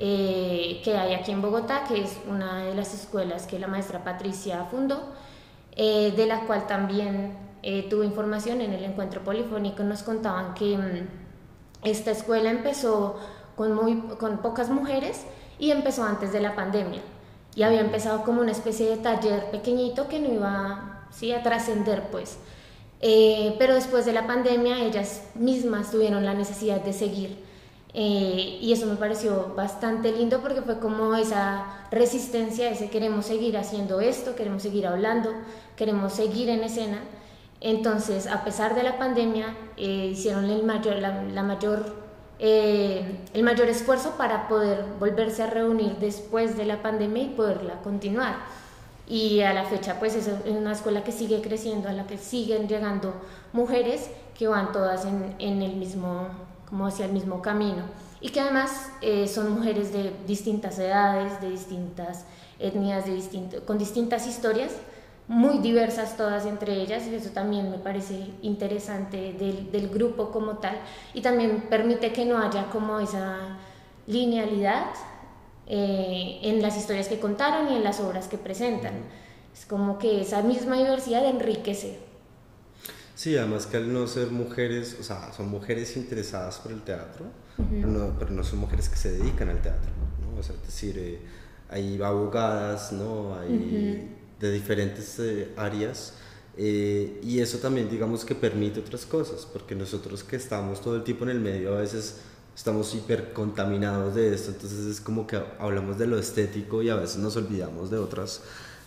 eh, 0.00 0.80
que 0.82 0.96
hay 0.96 1.14
aquí 1.14 1.30
en 1.30 1.42
Bogotá, 1.42 1.84
que 1.84 2.02
es 2.02 2.18
una 2.28 2.64
de 2.64 2.74
las 2.74 2.92
escuelas 2.92 3.46
que 3.46 3.60
la 3.60 3.68
maestra 3.68 4.02
Patricia 4.02 4.66
fundó 4.68 5.14
eh, 5.76 6.12
de 6.16 6.26
la 6.26 6.40
cual 6.46 6.66
también 6.66 7.36
eh, 7.62 7.86
tuve 7.88 8.06
información 8.06 8.60
en 8.60 8.72
el 8.72 8.84
encuentro 8.84 9.22
polifónico. 9.22 9.82
Nos 9.82 10.02
contaban 10.02 10.54
que 10.54 10.76
mm, 10.76 11.08
esta 11.82 12.10
escuela 12.10 12.50
empezó 12.50 13.16
con, 13.56 13.74
muy, 13.74 14.00
con 14.18 14.38
pocas 14.38 14.70
mujeres 14.70 15.24
y 15.58 15.70
empezó 15.70 16.04
antes 16.04 16.32
de 16.32 16.40
la 16.40 16.54
pandemia. 16.54 17.00
Y 17.54 17.62
había 17.62 17.80
empezado 17.80 18.24
como 18.24 18.40
una 18.40 18.52
especie 18.52 18.88
de 18.88 18.96
taller 18.96 19.50
pequeñito 19.50 20.08
que 20.08 20.18
no 20.20 20.32
iba 20.32 21.06
¿sí? 21.10 21.32
a 21.32 21.42
trascender, 21.42 22.08
pues. 22.10 22.38
Eh, 23.00 23.54
pero 23.58 23.74
después 23.74 24.06
de 24.06 24.12
la 24.12 24.26
pandemia 24.26 24.82
ellas 24.82 25.22
mismas 25.34 25.90
tuvieron 25.90 26.24
la 26.24 26.34
necesidad 26.34 26.80
de 26.80 26.92
seguir 26.92 27.43
eh, 27.96 28.58
y 28.60 28.72
eso 28.72 28.86
me 28.86 28.96
pareció 28.96 29.54
bastante 29.54 30.10
lindo 30.10 30.40
porque 30.40 30.62
fue 30.62 30.80
como 30.80 31.14
esa 31.14 31.86
resistencia, 31.92 32.68
ese 32.68 32.90
queremos 32.90 33.26
seguir 33.26 33.56
haciendo 33.56 34.00
esto, 34.00 34.34
queremos 34.34 34.64
seguir 34.64 34.88
hablando, 34.88 35.30
queremos 35.76 36.12
seguir 36.12 36.48
en 36.48 36.64
escena. 36.64 36.98
Entonces, 37.60 38.26
a 38.26 38.44
pesar 38.44 38.74
de 38.74 38.82
la 38.82 38.98
pandemia, 38.98 39.56
eh, 39.76 40.08
hicieron 40.12 40.46
el 40.46 40.64
mayor, 40.64 40.96
la, 40.96 41.42
mayor, 41.44 41.94
eh, 42.40 43.20
el 43.32 43.44
mayor 43.44 43.68
esfuerzo 43.68 44.16
para 44.18 44.48
poder 44.48 44.84
volverse 44.98 45.44
a 45.44 45.46
reunir 45.46 45.96
después 46.00 46.56
de 46.56 46.66
la 46.66 46.82
pandemia 46.82 47.22
y 47.22 47.28
poderla 47.28 47.80
continuar. 47.82 48.34
Y 49.06 49.42
a 49.42 49.54
la 49.54 49.64
fecha, 49.66 50.00
pues 50.00 50.16
es 50.16 50.28
una 50.46 50.72
escuela 50.72 51.04
que 51.04 51.12
sigue 51.12 51.40
creciendo, 51.42 51.88
a 51.88 51.92
la 51.92 52.08
que 52.08 52.18
siguen 52.18 52.66
llegando 52.66 53.14
mujeres 53.52 54.10
que 54.36 54.48
van 54.48 54.72
todas 54.72 55.04
en, 55.04 55.36
en 55.38 55.62
el 55.62 55.76
mismo 55.76 56.28
como 56.68 56.86
hacia 56.86 57.06
el 57.06 57.12
mismo 57.12 57.42
camino 57.42 57.84
y 58.20 58.30
que 58.30 58.40
además 58.40 58.90
eh, 59.02 59.28
son 59.28 59.52
mujeres 59.52 59.92
de 59.92 60.12
distintas 60.26 60.78
edades, 60.78 61.40
de 61.42 61.50
distintas 61.50 62.24
etnias, 62.58 63.04
de 63.04 63.60
con 63.66 63.76
distintas 63.76 64.26
historias, 64.26 64.72
muy 65.28 65.58
diversas 65.58 66.16
todas 66.16 66.46
entre 66.46 66.80
ellas, 66.80 67.06
y 67.06 67.14
eso 67.14 67.30
también 67.30 67.70
me 67.70 67.78
parece 67.78 68.30
interesante 68.42 69.34
del, 69.34 69.70
del, 69.70 69.88
grupo 69.88 70.30
como 70.30 70.58
tal, 70.58 70.78
y 71.12 71.20
también 71.20 71.64
permite 71.68 72.12
que 72.12 72.24
no 72.24 72.38
haya 72.38 72.70
como 72.70 72.98
esa 72.98 73.58
linealidad 74.06 74.86
eh, 75.66 76.40
en 76.42 76.60
las 76.60 76.76
historias 76.76 77.08
que 77.08 77.18
contaron 77.18 77.72
y 77.72 77.76
en 77.76 77.84
las 77.84 78.00
obras 78.00 78.28
que 78.28 78.36
presentan. 78.36 78.94
Es 79.52 79.64
como 79.66 79.98
que 79.98 80.20
esa 80.20 80.42
misma 80.42 80.76
diversidad 80.76 81.24
enriquece 81.24 81.98
Sí, 83.14 83.36
además 83.36 83.66
que 83.66 83.76
al 83.76 83.92
no 83.92 84.06
ser 84.08 84.30
mujeres, 84.30 84.96
o 85.00 85.04
sea, 85.04 85.32
son 85.32 85.48
mujeres 85.48 85.96
interesadas 85.96 86.58
por 86.58 86.72
el 86.72 86.82
teatro, 86.82 87.26
pero, 87.56 88.30
no, 88.30 88.44
son 88.44 88.58
mujeres 88.58 88.88
que 88.88 88.96
se 88.96 89.12
dedican 89.12 89.48
al 89.48 89.62
teatro, 89.62 89.90
¿no? 90.20 90.40
O 90.40 90.42
sea, 90.42 90.56
es 90.56 90.62
decir, 90.66 90.98
eh, 90.98 91.20
hay 91.68 92.02
abogadas, 92.02 92.92
¿no? 92.92 93.38
Hay 93.38 94.10
de 94.40 94.52
diferentes 94.52 95.16
eh, 95.20 95.52
áreas. 95.56 96.14
Eh, 96.56 97.20
y 97.22 97.38
eso 97.38 97.58
también, 97.58 97.88
digamos, 97.88 98.24
que 98.24 98.34
permite 98.34 98.80
otras 98.80 99.06
cosas, 99.06 99.46
porque 99.46 99.76
nosotros 99.76 100.24
que 100.24 100.34
estamos 100.34 100.80
todo 100.80 100.96
el 100.96 101.04
tiempo 101.04 101.24
en 101.24 101.30
el 101.30 101.40
medio, 101.40 101.76
a 101.76 101.80
veces 101.80 102.16
estamos 102.56 102.92
hiper 102.94 103.32
contaminados 103.32 104.16
de 104.16 104.34
esto, 104.34 104.50
entonces 104.50 104.86
es 104.86 105.00
como 105.00 105.26
que 105.26 105.40
hablamos 105.58 105.98
de 105.98 106.06
lo 106.06 106.18
estético 106.18 106.82
y 106.82 106.90
a 106.90 106.96
veces 106.96 107.16
nos 107.18 107.36
olvidamos 107.36 107.90
de 107.90 107.98
otras, 107.98 108.42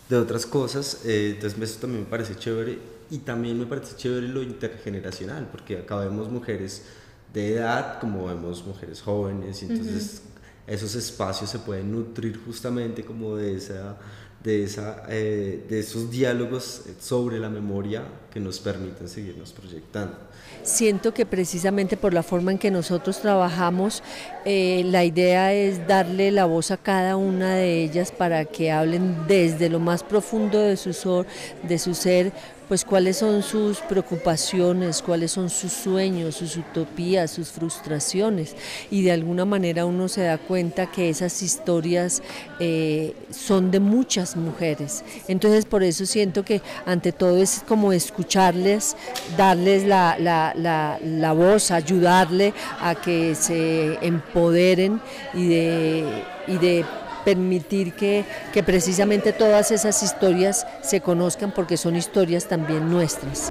de 0.08 0.16
otras 0.16 0.44
cosas. 0.46 1.00
entonces, 1.04 1.58
eso 1.60 1.80
también 1.80 2.04
me 2.04 2.08
parece 2.08 2.36
chévere 2.36 2.97
y 3.10 3.18
también 3.18 3.58
me 3.58 3.66
parece 3.66 3.96
chévere 3.96 4.28
lo 4.28 4.42
intergeneracional, 4.42 5.48
porque 5.50 5.78
acá 5.78 5.96
vemos 5.96 6.30
mujeres 6.30 6.84
de 7.32 7.54
edad 7.54 8.00
como 8.00 8.26
vemos 8.26 8.64
mujeres 8.66 9.02
jóvenes, 9.02 9.62
y 9.62 9.66
entonces 9.66 10.22
esos 10.66 10.94
espacios 10.94 11.50
se 11.50 11.58
pueden 11.58 11.92
nutrir 11.92 12.40
justamente 12.44 13.04
como 13.04 13.36
de 13.36 13.56
esa 13.56 13.96
de, 14.42 14.64
esa, 14.64 15.02
eh, 15.08 15.64
de 15.68 15.80
esos 15.80 16.10
diálogos 16.10 16.82
sobre 17.00 17.40
la 17.40 17.48
memoria 17.48 18.04
que 18.32 18.38
nos 18.38 18.60
permiten 18.60 19.08
seguirnos 19.08 19.52
proyectando. 19.52 20.16
Siento 20.62 21.12
que 21.12 21.26
precisamente 21.26 21.96
por 21.96 22.14
la 22.14 22.22
forma 22.22 22.52
en 22.52 22.58
que 22.58 22.70
nosotros 22.70 23.20
trabajamos, 23.20 24.02
eh, 24.44 24.82
la 24.86 25.04
idea 25.04 25.52
es 25.52 25.86
darle 25.86 26.30
la 26.30 26.44
voz 26.44 26.70
a 26.70 26.76
cada 26.76 27.16
una 27.16 27.54
de 27.54 27.82
ellas 27.82 28.12
para 28.12 28.44
que 28.44 28.70
hablen 28.70 29.26
desde 29.26 29.68
lo 29.68 29.80
más 29.80 30.02
profundo 30.02 30.60
de 30.60 30.76
su, 30.76 30.92
ser, 30.92 31.26
de 31.66 31.78
su 31.78 31.94
ser 31.94 32.32
pues 32.68 32.84
cuáles 32.84 33.16
son 33.16 33.42
sus 33.42 33.78
preocupaciones, 33.80 35.02
cuáles 35.02 35.32
son 35.32 35.48
sus 35.48 35.72
sueños, 35.72 36.36
sus 36.36 36.56
utopías, 36.56 37.30
sus 37.30 37.48
frustraciones 37.48 38.54
y 38.90 39.02
de 39.02 39.12
alguna 39.12 39.44
manera 39.44 39.86
uno 39.86 40.08
se 40.08 40.22
da 40.22 40.38
cuenta 40.38 40.90
que 40.90 41.08
esas 41.08 41.42
historias 41.42 42.22
eh, 42.60 43.14
son 43.30 43.70
de 43.70 43.80
muchas 43.80 44.36
mujeres. 44.36 45.02
Entonces 45.28 45.64
por 45.64 45.82
eso 45.82 46.04
siento 46.06 46.44
que 46.44 46.60
ante 46.84 47.12
todo 47.12 47.38
es 47.38 47.62
como 47.66 47.92
escucharles, 47.92 48.96
darles 49.36 49.84
la, 49.84 50.16
la, 50.18 51.32
voz, 51.32 51.70
ayudarle 51.70 52.52
a 52.80 52.94
que 52.94 53.34
se 53.34 53.98
empoderen 54.04 55.00
y 55.34 55.48
de, 55.48 56.22
y 56.46 56.58
de 56.58 56.84
permitir 57.24 57.92
que, 57.94 58.24
que 58.52 58.62
precisamente 58.62 59.32
todas 59.32 59.70
esas 59.70 60.02
historias 60.02 60.66
se 60.82 61.00
conozcan 61.00 61.52
porque 61.52 61.76
son 61.76 61.96
historias 61.96 62.46
también 62.46 62.90
nuestras. 62.90 63.50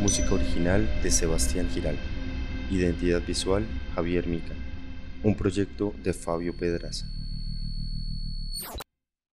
Música 0.00 0.34
original 0.34 0.88
de 1.02 1.10
Sebastián 1.10 1.68
Giral. 1.72 1.96
Identidad 2.70 3.20
visual 3.20 3.66
Javier 3.94 4.26
Mica. 4.26 4.54
Un 5.22 5.34
proyecto 5.34 5.92
de 6.02 6.12
Fabio 6.14 6.54
Pedraza. 6.56 7.06